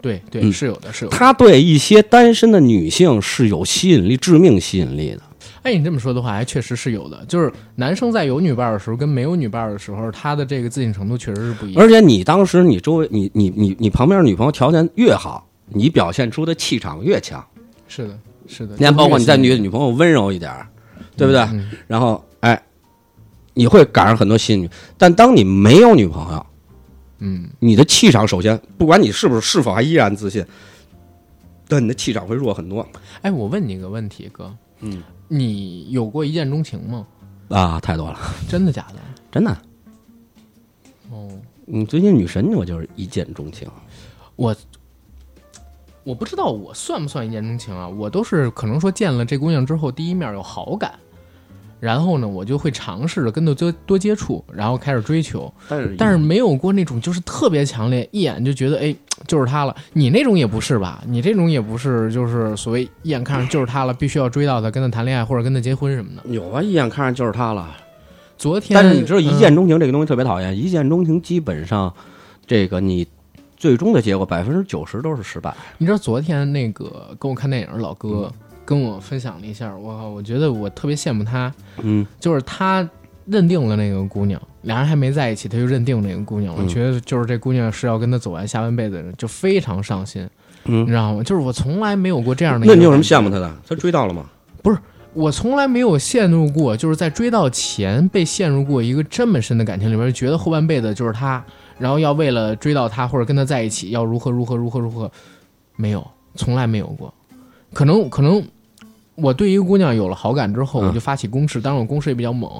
[0.00, 1.16] 对对，嗯是有的，是有的。
[1.16, 5.22] 他对一些单身的女性是有吸引力、致命吸引力的。
[5.62, 7.22] 哎，你这么说的话，还确实是有的。
[7.26, 11.82] 就是男生在有女伴的时候，跟没有女伴的时候，他的这个自信程度确实是不一样。
[11.82, 17.44] 而且你当时你周围你你你你旁边女朋友条件越好，你表现出的气场越强。
[17.88, 18.74] 是的，是的。
[18.78, 20.50] 你看，包括你在女女朋友温柔一点，
[21.16, 21.42] 对不对？
[21.42, 22.62] 嗯然后哎，
[23.58, 24.70] 你会赶上很多吸引女。
[24.96, 26.46] 但当你没有女朋友，
[27.18, 30.46] 嗯，你的气场首先不管你是不是是否还依然自信，
[31.66, 32.86] 但你的气场会弱很多
[33.22, 37.04] 哎，我问你个问题，哥，嗯，你有过一见钟情吗？
[37.48, 39.00] 啊，太多了，真的假的？
[39.32, 39.50] 真的。
[41.10, 41.28] 哦，
[41.66, 43.66] 你，最近女神我就是一见钟情。
[44.36, 44.54] 我
[46.04, 47.88] 我不知道我算不算一见钟情啊？
[47.88, 50.96] 我都是可能说见了这姑娘之后，第一面有好感，
[51.80, 55.52] 然后呢，我就会尝试着跟她多多接触，然后开始追求。
[55.68, 58.94] 但是但是没有过那种就是特别强烈，一眼就觉得哎
[59.26, 59.74] 就是他了。
[59.92, 61.02] 你那种也不是吧？
[61.06, 66.28] 你这种也不是，就是所谓一眼看上就是他了，必须要追到他，跟他谈恋爱或者跟他结婚什么的。
[66.30, 67.68] 有啊，一眼看上就是她了。
[68.36, 70.56] 昨天，但是你知道，一嗯见钟情这个东西特别讨厌。
[70.56, 71.92] 一见钟情基本上，
[72.46, 73.04] 这个你
[73.56, 75.52] 最终的结果百分之九十都是失败。
[75.78, 78.32] 你知道昨天那个跟我看电影的老哥
[78.68, 81.50] 跟我分享了一下，我靠，我觉得我特别羡慕他，
[81.80, 82.86] 嗯，就是他
[83.24, 90.28] 认定了那个姑娘，俩人还没在一起，他就认定那个姑娘了，嗯觉得就是这姑娘是要跟他走完下半辈子的人，就非常上心，
[90.66, 91.22] 嗯你知道吗？
[91.22, 93.50] 就是我从来没有过这样的那你有什么羡慕他的？
[93.66, 94.26] 他追到了吗？
[94.62, 94.76] 不是
[95.14, 101.42] 我从来没有陷入过，就是在追到前被陷入过一个这么深的感情里边，觉得后半辈子就是他，
[101.78, 105.10] 然后要为了追到他或者跟他在一起，要如何如何如何如何，
[105.74, 107.12] 没有，从来没有过。
[107.74, 108.42] 可能可能
[109.20, 112.50] 我对一个姑娘有了好感之后，嗯我就发起攻势，当然我攻势也比较猛，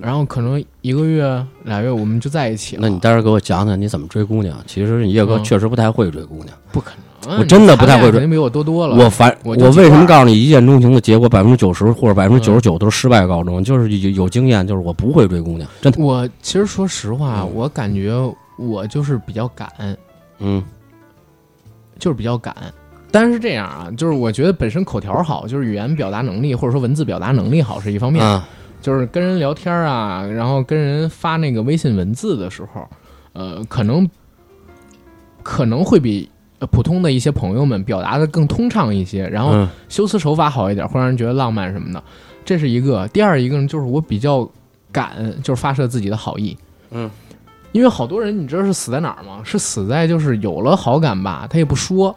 [0.00, 2.82] 然后可能一个月俩月我们就在一起了。
[2.82, 4.56] 那你待会儿给我讲讲你怎么追姑娘？
[4.66, 6.48] 其实你叶哥嗯确实不太会追姑娘。
[6.72, 6.92] 不可
[7.26, 8.96] 能，我真的不太会追你谈恋爱肯定比我多多了。
[8.96, 13.62] 我反我我为什么告诉你一见钟情的结果百分之九十或者百分之九十九都是失败告终？
[13.62, 16.02] 就是有有经验，就是我不会追姑娘，真的。
[16.02, 18.14] 我其实说实话，嗯我感觉
[18.56, 19.68] 我就是比较敢，
[20.38, 20.62] 嗯
[21.98, 22.54] 就是比较敢。
[23.12, 28.48] 但是这样啊，就是我觉得本身口条好，就是语言表达能力或者说文字表达能力好是一方面，啊
[28.80, 32.88] 就是跟人聊天啊，然后跟人发那个微信文字的时候，
[33.34, 34.08] 呃，可能
[35.42, 36.26] 可能会比
[36.60, 42.02] 呃普通的一些朋友们表达的更通畅一些，然后嗯修辞手法好一点，会让人觉得浪漫什么的，
[42.44, 43.06] 这是一个。
[43.08, 44.48] 第二一个呢，就是我比较
[44.90, 45.10] 敢，
[45.42, 46.56] 就是发射自己的好意。
[46.90, 47.10] 嗯，
[47.72, 49.42] 因为好多人你知道是死在哪儿吗？
[49.44, 52.16] 是死在就是有了好感吧，他也不说。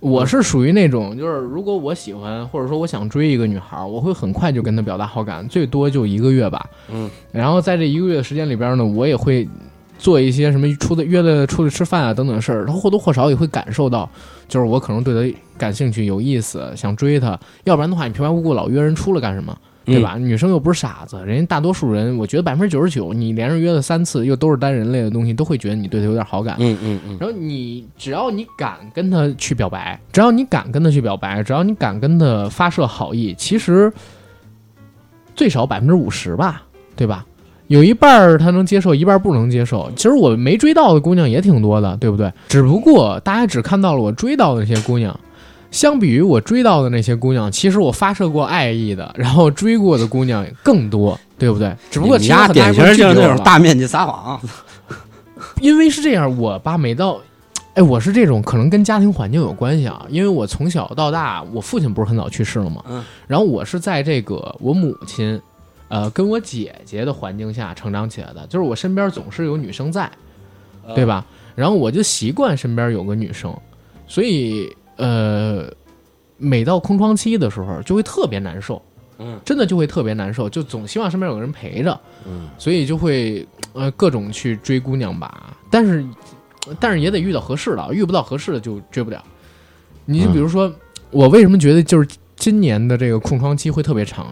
[0.00, 6.64] 我是属于那种，就是如果我喜欢或者说我想追一个女孩，我会很快就跟她表达好感，最多就一个月吧。
[6.88, 9.48] 嗯，然后在这一个月的时间里边呢，我也会
[9.98, 14.08] 做一些什么出的约的出去吃饭啊等等事儿，她或多或少也会感受到，
[14.48, 17.38] 就是我可能对她感兴趣、有意思，想追她。
[17.64, 19.58] 要不然的话，你平白无故老约人出来干什么？
[19.88, 20.16] 对吧？
[20.18, 26.56] 女生又不是傻子，人家大多数人，我觉得百分之九十九，你连着约了三次，又都是单人类的东西，都会觉得你对他有点好感。
[26.58, 33.92] 嗯嗯嗯然后你只要你敢跟他去表白，只要你敢跟他去表白，只要你敢跟他发射好意，其实
[35.34, 36.62] 最少百分之五十吧，
[36.94, 37.24] 对吧？
[37.68, 39.90] 有一半儿他能接受，一半儿不能接受。
[39.94, 42.32] 其实我没追到的姑娘也挺多的，对不对？
[42.48, 45.14] 只不过大家只看到了我追到的那些姑娘，
[45.70, 51.74] 相比于我追到的那些姑娘，其实我发射过爱意的，然后追过的姑娘更多，对不对？
[51.90, 54.40] 只不过其中很典型就是那种大面积撒谎。
[55.60, 57.20] 因为是这样，我吧每到，
[57.74, 65.40] 哎，我是这种可能跟家庭环境有关系啊，因为我从小到大，我父亲不是很早去世了嘛，嗯，然后我是在这个我母亲，
[65.88, 70.10] 呃，跟我姐姐的环境下成长起来的，就是我身边总是有女生在，
[70.94, 71.24] 对吧？
[71.54, 73.52] 然后我就习惯身边有个女生，
[74.06, 75.72] 所以呃，
[76.36, 78.80] 每到空窗期的时候就会特别难受，
[79.18, 86.04] 嗯，真的就会特别难受，就总希望身边有个人陪着，嗯，所以就会呃各种去追姑娘吧，但是
[86.78, 89.24] 但是也得遇到合适的，遇不到合适的就追不了。
[90.04, 90.72] 你就比如说，
[91.10, 94.26] 我为什么觉得就是今年的这个空窗期会特别长，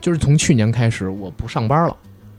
[0.00, 1.96] 就是从去年开始我不上班了。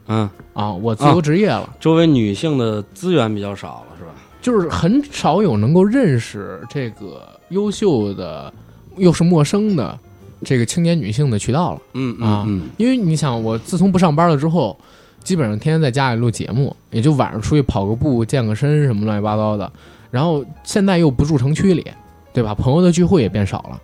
[0.07, 1.75] 嗯，啊，我自由职业了。
[1.79, 4.08] 周围女性的资源比较少了，是吧？
[4.49, 8.51] 就是很少有能够认识这个优秀的
[8.97, 9.97] 又是陌生的
[10.43, 11.81] 这个青年女性的渠道了。
[11.93, 14.75] 嗯啊嗯因为你想，我自从不上班了之后，
[15.23, 19.71] 基本上天天在家里录节目，也就晚上出去跑个步、健个身什么乱七八糟的。
[20.09, 21.85] 然后现在又不住城区里，
[22.33, 22.55] 对吧？
[22.55, 23.79] 朋友的聚会也变少了，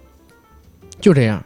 [0.99, 1.43] 就这样。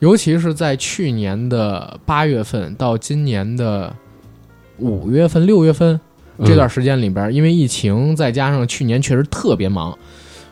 [0.00, 3.94] 尤其是在去年的八月份到今年的
[4.78, 6.00] 五月份、六月份嗯，
[6.44, 9.96] 这段时间里边，因为疫情，再加上去年确实特别忙，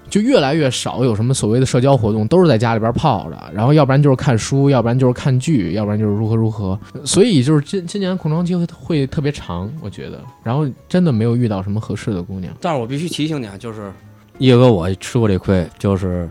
[0.09, 6.79] 就越来越少有什么所谓的社交活动，都是在家里边泡着，然后要不然就是看书，要不然就是看剧，要不然就是如何如何。
[7.05, 12.55] 所以就是今今年空窗期会会特别长，我觉得，然后真的没有遇到什么合适的姑娘。
[12.61, 13.91] 但是我必须提醒你啊，就是
[14.39, 16.29] 叶哥，我吃过这亏，就是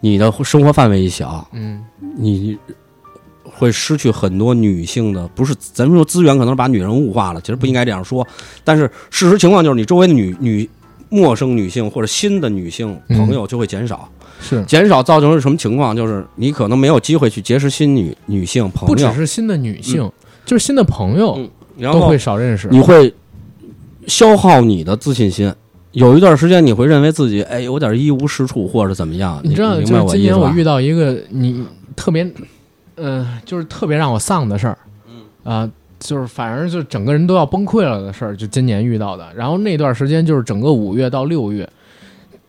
[0.00, 1.84] 你的生活范围一小，嗯
[2.16, 2.58] 你
[3.58, 8.26] 会失去很多女性的，不是咱们说资源，可能是把女人物化了，其实不应该这样说。
[8.62, 10.68] 但是事实情况就是，你周围的女女
[11.08, 14.08] 陌生女性或者新的女性朋友就会减少，
[14.40, 15.96] 是减少造成是什么情况？
[15.96, 20.10] 就是你可能没有机会去结识新女女性朋友不只，是新的女性，
[20.46, 22.68] 就是新的朋友嗯然后都会少认识。
[22.70, 23.12] 你会
[24.06, 25.52] 消耗你的自信心。
[25.92, 29.40] 有一段时间，你会认为自己哎有点一无是处，或者怎么样？
[29.42, 30.22] 你知道，明白就是今？
[30.22, 31.64] 年我遇到一个你
[31.96, 32.30] 特别，
[32.98, 34.78] 呃，就是特别让我丧的事儿，
[35.08, 39.26] 嗯啊、就是反正就整个人都要崩溃了的事儿，就今年遇到的。
[39.34, 41.68] 然后那段时间就是整个五月到六月，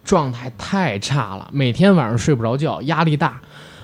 [0.03, 3.39] 状态太差了，每天晚上睡不着觉，压力大，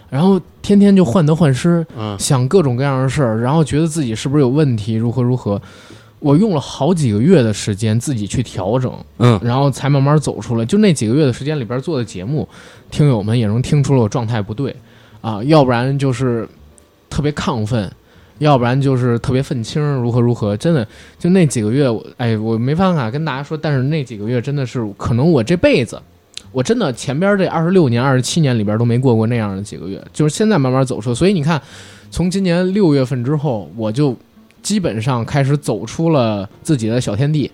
[0.10, 5.62] 然后天天就患得患失，嗯想各种各样的事儿，然后觉得自己是不是有问题，如何如何。
[6.20, 10.66] 我用了好几个月的时间自己去调整，嗯然后才慢慢走出来。
[10.66, 12.48] 就那几个月的时间里边做的节目，
[12.90, 14.76] 听友们也能听出了我状态不对
[15.26, 16.48] 啊，要不然就是
[17.10, 17.92] 特别亢奋，
[18.38, 20.56] 要不然就是特别愤青，如何如何。
[20.56, 26.00] 真的，就那几个月，我哎，我没办法跟大家说，但是那几个月真的是可能我这辈子
[26.52, 31.16] 我真的前边这二十六年、二十七年里边都没过过那样的几个月，就是现在慢慢走出。
[31.16, 31.60] 所以你看，
[32.12, 34.16] 从今年六月份之后，我就
[34.62, 37.50] 基本上开始走出了自己的小天地，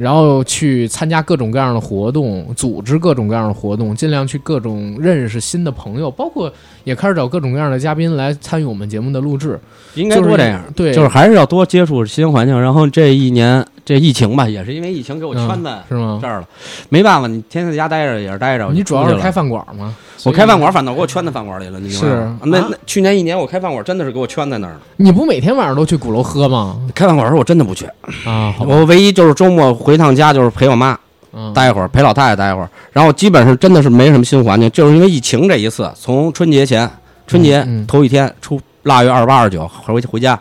[0.00, 6.50] 然后去参加各种各样的活动，组织各种各样的活动，尽量去各种认识新的朋友，包括
[6.84, 9.60] 也开始找各种各样的嘉宾来参与我们节目的录制。
[9.94, 12.58] 应该多这样，对，就是还是要多接触新环境。
[12.58, 16.28] 然后这一年这疫情吧，也是因为疫情给我圈在是吗这？
[16.28, 16.46] 儿了，
[16.90, 18.70] 没办法，你天天在家待着也是待着。
[18.72, 19.92] 你主要是开饭馆吗？
[20.22, 21.90] 我开饭馆，反倒给我圈在饭馆里了，你？
[21.90, 24.80] 是啊那那去年一年我开饭馆真的是给我圈在那儿了。
[24.96, 26.80] 你不每天晚上都去鼓楼喝吗？
[26.94, 27.84] 开饭馆时候我真的不去，
[28.24, 30.96] 啊，我唯一就是周末回趟家，就是陪我妈
[31.32, 32.70] 嗯，待一会儿，陪老太太待一会儿。
[32.92, 36.88] 然后基本上真的是没什么新环境，就是因为疫情这一次，从春节前，
[37.26, 40.38] 春节头一天出腊月二十八、二十九回回家，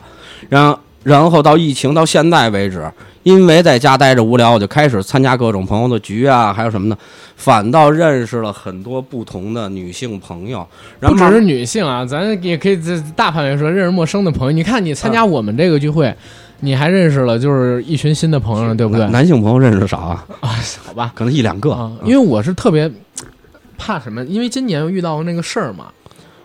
[0.50, 2.91] 然后然后到疫情到现在为止，
[3.24, 6.97] 因为在家待着无聊，我就开始参加各种朋友的局啊，还有什么的，
[7.36, 10.65] 反倒认识了很多不同的女性朋友。
[10.99, 14.51] 然后不只是女性啊，咱也可以这大范围说认识陌生的朋友。
[14.51, 16.15] 你看你参加我们这个聚会，
[16.61, 19.05] 你还认识了就是一群新的朋友了，对不对？
[19.09, 20.26] 男性朋友认识的少啊，
[20.86, 21.72] 好吧，可能一两个。
[21.72, 22.89] 啊，因为我是特别
[23.78, 25.88] 怕什么，因为今年遇到那个事儿嘛，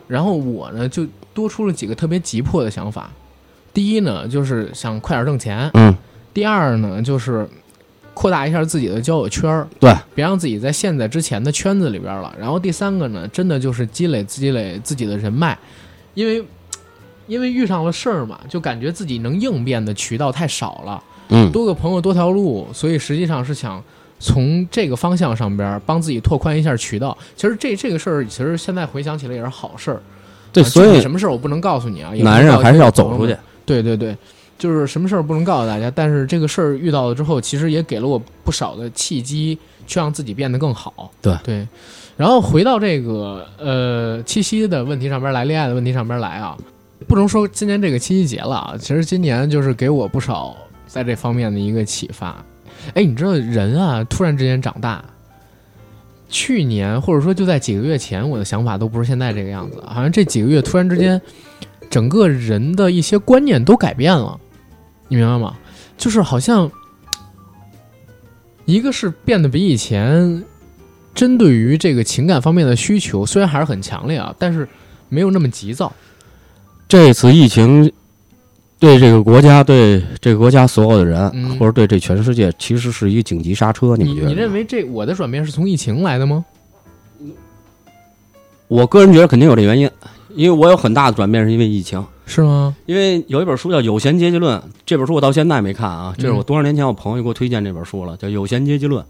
[0.08, 3.10] 然后我呢就多出了几个特别急迫的想法。
[3.72, 5.92] 第一呢，就是想快点挣钱；嗯，
[6.35, 7.49] 第二呢，就是
[8.12, 12.35] 扩大一下自己的交友圈儿，对，别让自己在陷在之前的圈子里边了。
[12.39, 15.57] 然后第三个呢，真的就是积累积累自己的人脉，
[16.14, 16.45] 因为
[17.26, 21.03] 因为遇上了事儿嘛，就感觉自己能应变的渠道太少了。
[21.28, 23.82] 嗯，多个朋友多条路，所以实际上是想
[24.18, 27.16] 从这个方向上边儿帮自己拓宽一下渠道。
[27.35, 30.03] 其实这这个事儿，其实现在回想起来也是好事儿。
[30.53, 33.37] 对，啊所以什么事儿我不能告诉你啊，男人还是要走出去。。
[33.66, 34.14] 对对对，
[34.59, 41.11] 就是什么事儿不能告诉大家，但是这个事儿遇到了之后，其实也给了我不少的契机，去让自己变得更好。
[41.20, 41.68] 对对，
[42.16, 46.57] 然后回到这个呃七夕的问题上边来，恋爱的问题上边来啊，
[47.07, 52.44] 不能说今年这个七夕节了啊，其实今年就是给我不少在这方面的一个启发。
[52.94, 55.05] 哎，你知道人啊，突然之间长大。
[56.30, 61.20] 去年或者说就在几个月前，我的想法都不是现在这个样子，好像这几个月突然之间，
[61.88, 64.40] 整个人的一些观念都改变了，
[65.09, 65.57] 你明白吗？
[65.96, 66.70] 就是好像，
[68.64, 70.42] 一个是变得比以前
[71.14, 74.66] 针对于这个情感方面的需求，虽然还是很强烈啊，但是
[75.09, 75.92] 没有那么急躁。
[76.88, 77.90] 这次疫情
[78.78, 83.96] 对这个国家、对这个国家所有的人，嗯或者对这全世界，其实是一个紧急刹车。
[83.96, 84.28] 你们觉得？
[84.28, 84.52] 你认？
[84.52, 86.44] 为这我的转变是从疫情来的吗？
[88.66, 89.88] 我个人觉得肯定有这原因，
[90.35, 92.05] 因为我有很大的转变是因为疫情。
[92.26, 92.74] 是吗？
[92.87, 99.03] 因为有一本书叫《有闲阶级论》，这本书我到现在没看啊，这是我嗯多少年前我朋友给我推荐这本书了，叫《有闲阶级论》。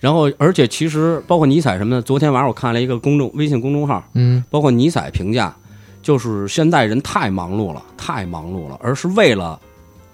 [0.00, 5.54] 然后，而且其实包括尼采什么的，昨天晚上我看了一个公众微信公众号，嗯包括尼采评价，
[6.02, 9.58] 就是现代人太忙碌了，太忙碌了，而是为了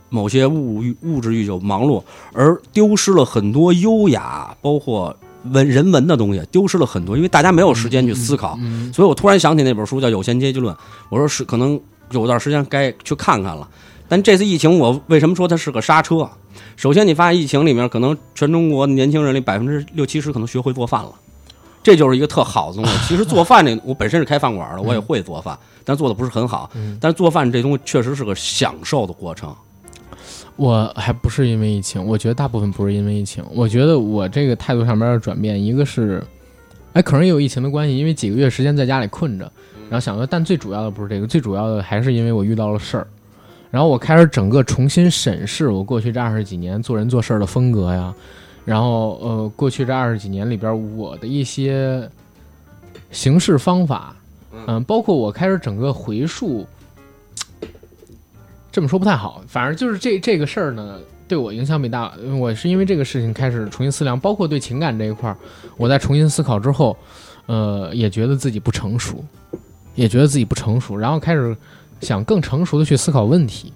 [0.08, 8.56] 某些物欲物质欲求忙碌，而丢失了很多优雅，包括文人文的东西，丢失了很多，因为大家没有时间去思考。
[8.60, 10.74] 嗯所以我突然想起那本书叫《有闲阶级论》，
[11.08, 11.80] 我说是可能
[12.10, 13.68] 有段时间该去看看了。
[14.08, 16.28] 但这次疫情，我为什么说它是个刹车？
[16.76, 21.12] 首先，你发现疫情里面，可能全中国年轻人里百分之六七十可能学会做饭了，
[21.82, 22.92] 这就是一个特好的东西。
[23.08, 26.70] 其实做饭这，我本身是开饭馆的，我也会做饭，但做的不是很好。
[26.74, 29.54] 嗯，但是做饭这东西确实是个享受的过程。
[30.56, 33.42] 我还不是因为疫情，我觉得大部分不是因为疫情。
[33.52, 36.22] 我觉得我这个态度上边的转变，一个是，
[36.92, 39.50] 哎，可能也有疫情的关系，因为几个月时间在家里困着，
[39.88, 43.06] 然后想说，但最主要的不是这个，最主要的还是因为我遇到了事儿，
[43.70, 48.14] 然后我开始整个重新审视我过去这二十几年做人做事儿的风格呀，
[48.64, 52.06] 然后呃，过去这二十几年里边我的一些
[53.10, 54.14] 行事方法，
[54.66, 56.66] 嗯、包括我开始整个回溯。
[58.72, 60.98] 这么说不太好，反正就是这这个事儿呢，
[61.28, 62.10] 对我影响比大。
[62.40, 65.36] 我是因为这个事情开始重新思量，包括对情感这一块儿，
[65.76, 66.96] 我在重新思考之后，
[67.44, 69.22] 呃，也觉得自己不成熟，
[69.94, 71.54] 也觉得自己不成熟，然后开始
[72.00, 73.70] 想更成熟的去思考问题，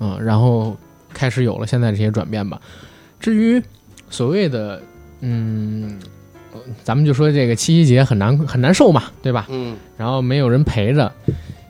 [0.00, 0.76] 嗯、然后
[1.14, 2.60] 开始有了现在这些转变吧。
[3.18, 3.62] 至于
[4.10, 4.82] 所谓的，
[5.20, 5.98] 嗯，
[6.52, 9.46] 呃咱们就说这个七夕节很难很难受嘛，对吧？
[9.48, 11.10] 嗯，然后没有人陪着，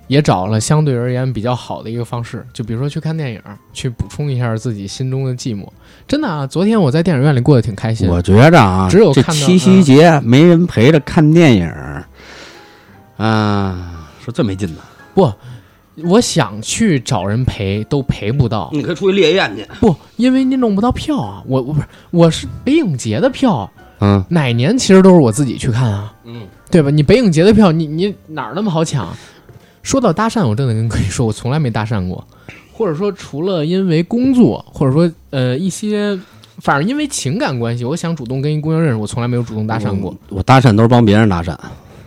[0.08, 3.40] 也找了相对而言比较好的一个方式，就比如说去看电影，
[3.72, 5.66] 去补充一下自己心中的寂寞。
[6.06, 8.08] 真的啊，昨天我在电影院里过得挺开心。
[8.08, 12.04] 我觉着啊，只有看七夕节没人陪着看电影儿，
[13.16, 14.80] 啊，是最没劲的。
[15.14, 15.32] 不，
[16.04, 18.70] 我想去找人陪，都陪不到。
[18.72, 19.66] 你可以出去猎艳去。
[19.80, 21.42] 不，因为你弄不到票啊！
[21.46, 23.68] 我我不是我是北影节的票，
[24.00, 26.90] 嗯哪年其实都是我自己去看啊，嗯，对吧？
[26.90, 29.08] 你北影节的票，你你哪儿那么好抢？
[29.86, 32.26] 说到搭讪，我真的跟各位说，我从来没搭讪过，
[32.72, 36.18] 或者说除了因为工作，或者说呃一些，
[36.58, 40.12] 反正因为情感关系，我想主动跟一姑娘认识，我从来没有主动搭讪过。
[40.28, 41.56] 我搭讪都是帮别人搭讪，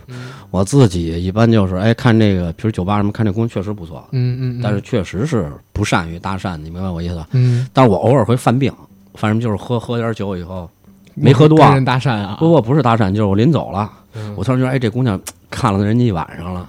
[0.08, 7.28] 嗯我自己一般就是哎看这个，比如酒吧什么看这姑娘确实不错，嗯嗯，嗯但是确实是不善于搭讪，你明白我意思吧？
[7.32, 8.70] 嗯，但是我偶尔会犯病，
[9.14, 10.68] 反正就是喝喝点酒以后，
[11.14, 12.36] 没喝多啊搭讪啊？
[12.38, 15.18] 不不不是搭讪，就是我临走了，嗯我突然觉得哎这姑娘
[15.48, 16.68] 看了人家一晚上了。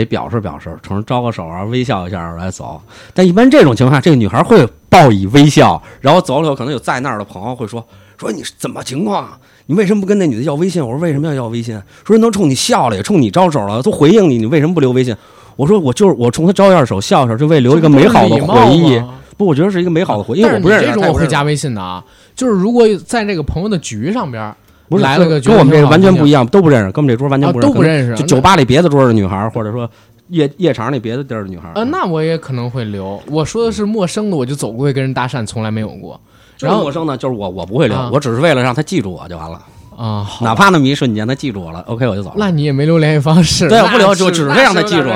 [0.00, 2.80] 得表示表示，冲人招个手啊，微笑一下来走。
[3.12, 7.84] 但一般这种情况下，这个女孩会报以微笑，然后走了以后，可能有在那儿的朋友会说
[8.16, 9.38] ：“说你是怎么情况啊？
[9.66, 11.74] 你为什么不跟那女的要微信？”我说：“为什么要要微信？
[12.04, 15.14] 说人都冲你笑了，也冲你招手了，都回应你，你为什么不留微信？”
[15.56, 19.02] 我说：“我就是我冲她招一下手，笑笑，就为留一个美好的回忆。
[19.38, 22.02] 不，我觉得是一个美好的回忆，因为但是我不认识你这种我会加微信的啊，
[22.34, 24.56] 就是如果在这个朋友的局上边儿
[24.88, 29.88] 不是来了个跟我们这个完全不一样，都不认识，跟我们这桌完全啊不认识，都不认识就酒吧里别的桌的女孩儿，或者说
[30.28, 33.20] 夜夜场里别的地儿的女孩儿，呃，那我也可能会留。
[33.28, 36.20] 我说的是陌生的，我就走过去跟人搭讪，从来没有过。
[36.56, 39.60] 就是然后陌生的，就是我我不会留啊，我只是为了让他记住我就完了，
[40.40, 42.36] 哪怕那么一瞬间他记住我了，OK 我就走了。
[42.38, 45.10] 那你也没留联系方式，对我不留是就只是为让他记住？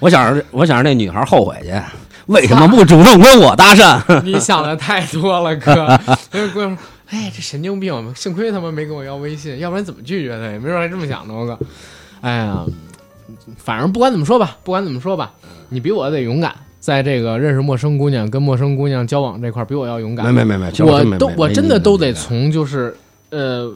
[0.00, 1.72] 我想着我想让那女孩后悔去，
[2.26, 4.00] 为什么不主动跟我搭讪？
[4.24, 5.98] 你想的太多了，哥。
[7.10, 10.58] 那个姑娘说：“哎，这神经病，幸亏他妈没跟我要微信，要不然怎么拒绝他也？
[10.58, 11.58] 没准还这么想呢，我靠！
[12.20, 12.64] 哎呀，
[13.56, 15.32] 反正不管怎么说吧，不管怎么说吧，
[15.68, 20.26] 你比我得勇敢，在这个认识陌生姑娘、跟陌生姑娘交往这块儿，比我要勇敢。
[20.26, 22.94] 没没没没，我都我真的都得从就是
[23.30, 23.72] 呃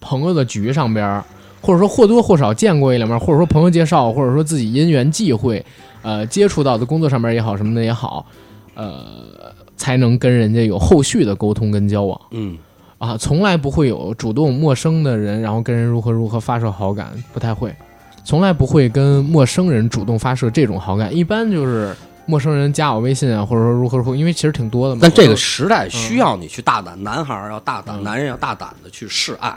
[0.00, 1.24] 朋友的局上边儿，
[1.60, 5.64] 或者说或多或少见过一两面，或者说朋友介绍，或者说自己因缘际会，
[6.02, 8.26] 呃接触到的工作上面也好，什么的也好，
[8.74, 12.56] 呃才能跟人家有后续的沟通跟交往嗯，
[13.02, 17.74] 啊，从来不会有主动陌生的人，然后跟人如何如何发射好感，不太会，
[18.22, 21.92] 从来不会跟陌生人主动发射这种好感，一般就是。
[22.24, 25.00] 陌生人加我微信啊，或者说如何如何，因为其实挺多的嘛。
[25.02, 29.52] 但这个时代需要你去大胆，男孩儿要大胆，嗯男人要大胆的去示爱，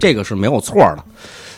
[0.00, 1.04] 这个是没有错的。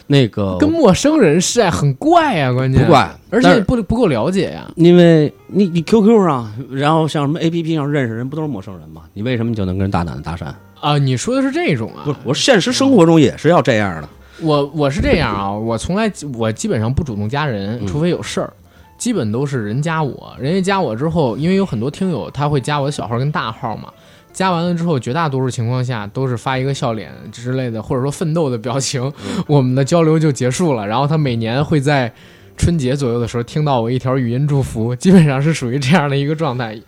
[0.09, 9.03] 那个跟陌生人示爱很怪呀、关键不，怪，而且不不够了解呀、因为你你 QQ 上，然后像什么 APP 上认识人，不都是陌生人吗？
[9.15, 10.53] 你为什么就能跟人大胆的搭讪？
[10.81, 10.99] 啊。
[10.99, 12.03] 你说的是这种啊？
[12.05, 14.09] 不是，我现实生活中也是要这样的。
[14.41, 18.53] 我我是这样啊，我从来我基本上不主动加人，嗯除非有事儿，
[18.97, 23.93] 基本都是人加我，人家加我之后，因为有很多听友他会加我的小号跟大号嘛。
[24.33, 29.13] 加完了之后，绝大多数情况下都是发一个笑脸之类的，或者说奋斗的表情，
[29.49, 30.87] 我们的交流就结束了。
[30.87, 32.13] 然后他每年会在
[32.57, 36.79] 春节左右的时候听到我一条语音祝福，基本上是属于这样的一个状态。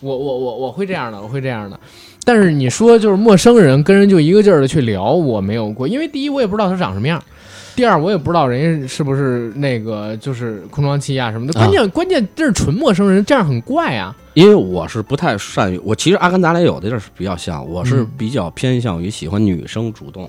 [0.00, 1.80] 我我我我会这样的，我会这样的。
[2.28, 7.18] 但是你说就是陌生人跟人就一个劲儿的去聊，我没有过，因为第一我也不知道他长什么样，
[7.74, 11.54] 第二我也不知道人家是不是那个就是空窗期啊什么的。
[11.54, 14.14] 关键、关键这是纯陌生人，这样很怪啊。
[14.34, 20.28] 因为我是不太善于，我其实阿甘咱俩有的地儿是比较像，我是嗯比较偏向于喜欢女生主动，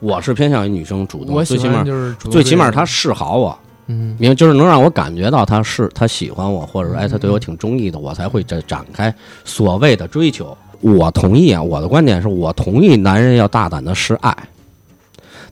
[0.00, 9.14] 我是偏向于女生主动，我喜最起码欢就是最起码追人他示好我，嗯就是能让我感觉到他是他喜欢我，或者说哎他对嗯我挺中意的，我才会展展开
[9.44, 10.58] 所谓的追求。
[10.80, 14.36] 我同意啊，我的观点是我同意男人要大胆的示爱，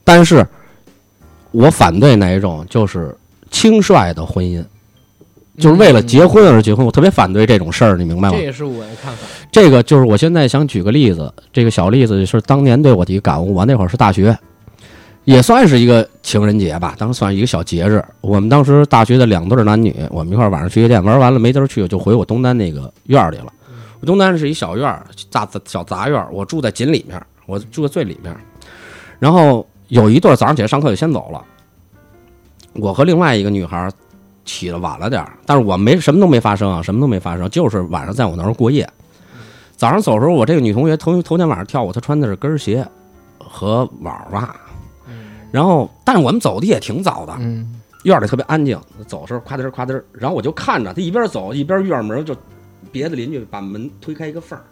[0.03, 0.45] 但是
[1.51, 3.15] 我反对哪一种就是
[3.51, 4.63] 轻率的婚姻。
[5.59, 8.43] 就是为了结婚而结婚，我特别反对这种事儿，你明白吗这？
[8.43, 9.25] 也是我的看法。
[9.51, 13.55] 这个就是我现在想举个例子，这个小例子是当年对我的一个感悟。
[13.55, 14.37] 我那会儿是大学，
[15.23, 18.05] 也算是一个情人节吧，当时算是一个小节日。
[18.21, 23.51] 我们当时大学的两对男女，我们一块儿晚上去夜店玩完了没地儿去，就回我东单那个院儿里了。
[23.99, 28.35] 我东单是一小院儿，杂小杂院儿，我住在紧里面，我住在最里面。
[29.19, 31.43] 然后有一对儿早上起来上课就先走了，
[32.73, 33.91] 我和另外一个女孩儿
[34.45, 38.87] 起的晚了点儿，但是我没什么都没发生啊，什么都没发生，就是晚上在我那儿过夜。
[39.75, 42.87] 早上走的时候，我这个女同学头头天晚上跳舞，她穿的是跟鞋
[43.39, 44.55] 和网袜，
[45.51, 52.35] 然后但是我们走的也挺早的，嗯院里特别安静，走的时候夸嘚儿夸嘚儿，然后我就看着她一边走一边院门就
[52.91, 54.63] 别的邻居把门推开一个缝儿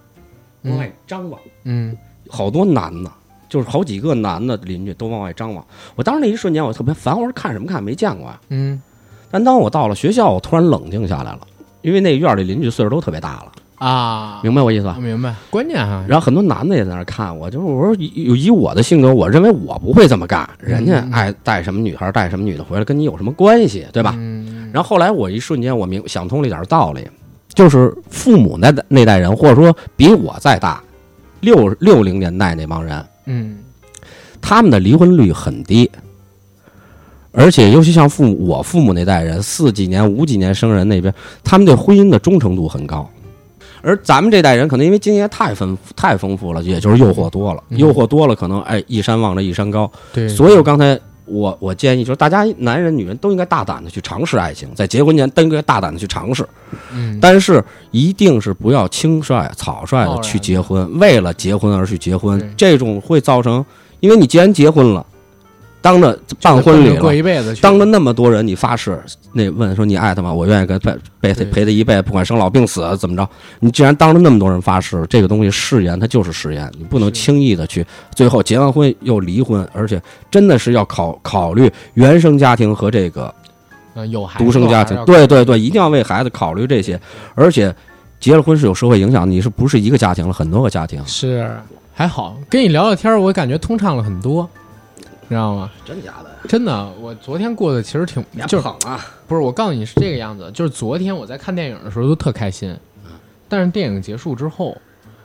[0.63, 1.95] 往外张望，嗯。
[2.27, 3.11] 好多男的，
[3.47, 5.63] 就是好几个男的邻居都往外张望。
[5.95, 8.41] 我当时那一瞬间我特别烦，我说看什么看，没见过啊。
[8.49, 8.81] 嗯。
[9.29, 11.41] 但当我到了学校，我突然冷静下来了，
[11.83, 14.97] 因为那院里邻居岁数都特别大了，啊，明白我意思吧？
[14.99, 15.35] 明白。
[15.51, 21.11] 关键哈，然后很多男的也在那儿看我，就是我说以以我的性格，我认为我不会这么干，人家嗯。
[21.11, 24.15] 爱带什么女孩带什么女的回来，跟你有什么关系，对吧？
[24.17, 24.71] 嗯。
[24.73, 27.07] 然后后来我一瞬间我明想通了一点道理，
[27.55, 30.83] 就是父母那代那代人，或者说比我再大，
[31.39, 33.57] 六六零年代那帮人，嗯。
[34.41, 35.89] 他们的离婚率很低，
[37.31, 41.11] 而且尤其像父母我父母那代人，四几年、五几年生人那边，
[41.43, 43.09] 他们对婚姻的忠诚度很高。
[43.81, 47.77] 而咱们这代人可能因为经验太丰、太丰富了，也就是诱惑多了，嗯。
[47.79, 49.91] 诱惑多了，可能哎一山望着一山高。
[50.13, 56.47] 对，所以我刚才我我建议就是大家男人女人都应该大胆的去尝试爱情，在结婚前都应该大胆的去尝试，
[56.93, 63.65] 嗯，但是一定是不要轻率草率的去结婚，为了结婚而去结婚，这种会造成，
[63.99, 65.05] 因为你既然结婚了，
[65.85, 66.99] 当着办婚礼了。
[66.99, 68.99] 过一辈子，当着那么多人，你发誓，
[69.33, 70.33] 那问说你爱他吗？
[70.33, 70.91] 我愿意跟陪
[71.21, 73.29] 陪他陪他一辈子，不管生老病死怎么着。
[73.59, 77.85] 你既然当着那么多人发誓，这个东西誓言它就是誓言，你不能轻易的去，
[78.15, 80.01] 最后结完婚又离婚，而且
[80.31, 83.31] 真的是要考考虑原生家庭和这个
[83.93, 84.97] 嗯有孩子独生家庭。
[85.05, 86.99] 对对对，一定要为孩子考虑这些，
[87.35, 87.71] 而且
[88.19, 90.33] 结了婚是有社会影响，你是不是一个家庭了？
[90.33, 91.47] 很多个家庭，是
[91.93, 94.49] 还好，跟你聊聊天，我感觉通畅了很多，
[95.29, 95.71] 知道吗？
[95.83, 96.47] 真假的？
[96.47, 99.03] 真的，我昨天过得其实挺就是捧啊！
[99.27, 102.77] 不是我告诉你是这个样子，就是昨天我在看电影的时候都特开心，
[103.49, 104.77] 但是电影结束之后，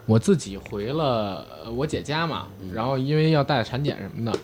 [0.07, 4.39] 我自己回了呃我姐家嘛，然后因为要带产检什么的，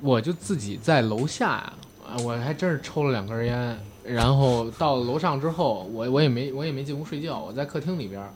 [0.00, 1.72] 我就自己在楼下呀，
[2.06, 8.30] 啊，我还真是抽了两根烟，然后到了楼上之后，我我也没我也没进屋睡觉，我在客厅里边儿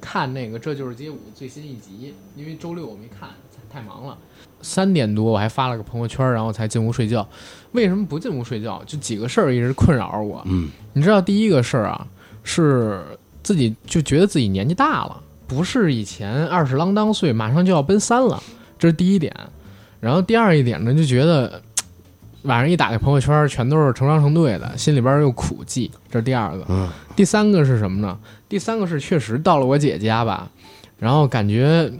[0.00, 3.28] 看那个《这就是街舞》最新一集，因为周六我没看，
[3.72, 4.18] 太忙了。
[4.62, 7.26] 三点多我还发了个朋友圈，然后才进屋睡觉。
[7.72, 8.82] 为什么不进屋睡觉？
[8.84, 10.42] 就几个事儿一直困扰着我。
[10.46, 12.06] 嗯，你知道第一个事儿啊，
[12.42, 13.00] 是
[13.42, 18.42] 自己就觉得自己年纪大了，不是以前二十郎当岁，马上就要奔三了，
[18.78, 19.34] 这是第一点。
[20.00, 21.62] 然后第二一点呢，就觉得
[22.42, 26.64] 晚上一打开朋友圈，全都是成双成对的，心里边又苦寂，这是第二个。
[26.68, 28.18] 嗯，第三个是什么呢？
[28.48, 30.50] 第三个是确实到了我姐家吧，
[30.98, 31.92] 然后感觉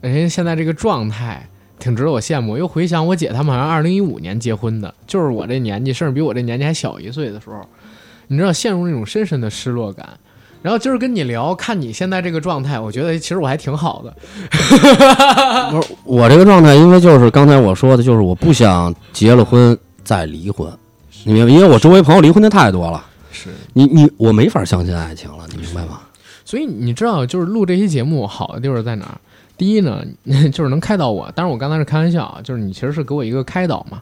[0.00, 1.46] 人家现在这个状态。
[1.78, 2.56] 挺值得我羡慕。
[2.56, 7.66] 又回想我姐他们好像二零一五年结婚的，就是我这年纪，甚至比我这年纪还小一岁的时候，
[8.26, 10.08] 你知道陷入那种深深的失落感。
[10.60, 14.12] 然后今儿跟你聊，看你现在这个状态，我觉得其实我还挺好的。
[15.70, 20.68] 不是我这个状态，因为就是刚才我说的，就是我不想结了婚再离婚，
[21.22, 21.52] 你明白？
[21.52, 26.00] 因为我周围朋友离婚的太多了，是，你你我没法相信爱情了，你明白吗？
[26.44, 29.14] 所以你知道，就是录这期节目好的地方在哪儿？
[29.58, 30.02] 第一呢，
[30.50, 34.00] 就是能开导我，当然我刚才是开玩笑啊，就是你其实是给我一个开导嘛。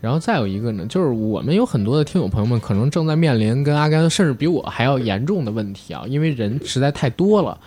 [0.00, 7.58] 然后再有一个呢，就是我们有很多的听友朋友们可能正在面临跟阿甘甚至比我还要严重的问题啊，因为人实在太多了，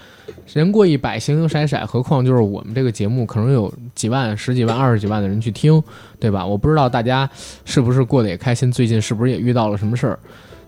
[0.54, 5.84] 人过一百，形形色色，何况就是我们这个节目可能有几万、十几万、二十几万的人去听，
[6.22, 6.46] 对吧？
[6.46, 7.30] 我不知道大家
[7.66, 10.18] 是不是过得也开心，最近是不是也遇到了什么事儿？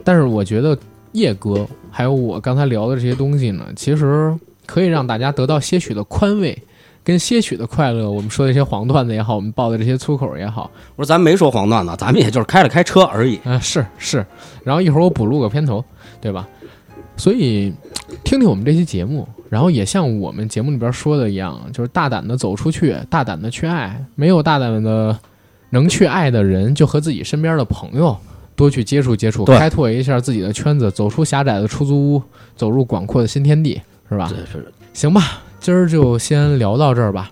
[0.03, 0.77] 但是我觉得
[1.13, 4.35] 叶哥还有我刚才聊的这些东西呢，其实
[4.65, 6.57] 可以让大家得到些许的宽慰。
[7.06, 13.38] 跟些许的快乐，我们说的这些黄段子也好，我们爆的这些粗口也好，我说咱没说黄段子，咱们也就是开了开车而已。
[13.44, 14.26] 啊、是是，
[14.64, 15.84] 然后一会儿我补录个片头，
[16.22, 16.48] 对吧？
[17.18, 17.73] 所以
[18.23, 24.02] 听听我们这期节目，然后也像我们节目里边说的一样，就是大胆的走出去，大胆的去爱。
[24.15, 25.19] 没有大胆的
[25.72, 28.15] 能去爱的人，就和自己身边的朋友
[28.56, 32.23] 多去接触接触，开拓一下自己的圈子，走出狭窄的出租屋，
[32.56, 33.81] 走入广阔的新天地，
[34.14, 34.31] 是吧？
[34.94, 37.30] 行吧，今儿就先聊到这儿吧。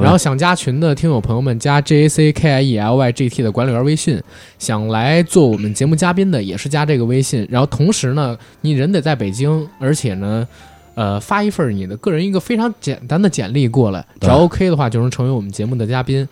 [0.00, 4.18] 然后想加群的听友朋友们，加 J A C K I E L Y G T 的管理员微信；
[4.58, 7.46] 想来做我们节目嘉宾的，也是加这个微信。
[7.50, 10.48] 然后同时呢，你人得在北京，而且呢，
[10.94, 16.26] 呃，发一份你的个人一个非常简单的简历过来，只要 OK 的话，就能成为我们节目的嘉宾。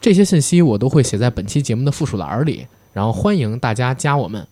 [0.00, 4.46] 这些信息我都会写在本期节目的附属栏里，然后欢迎大家加我们。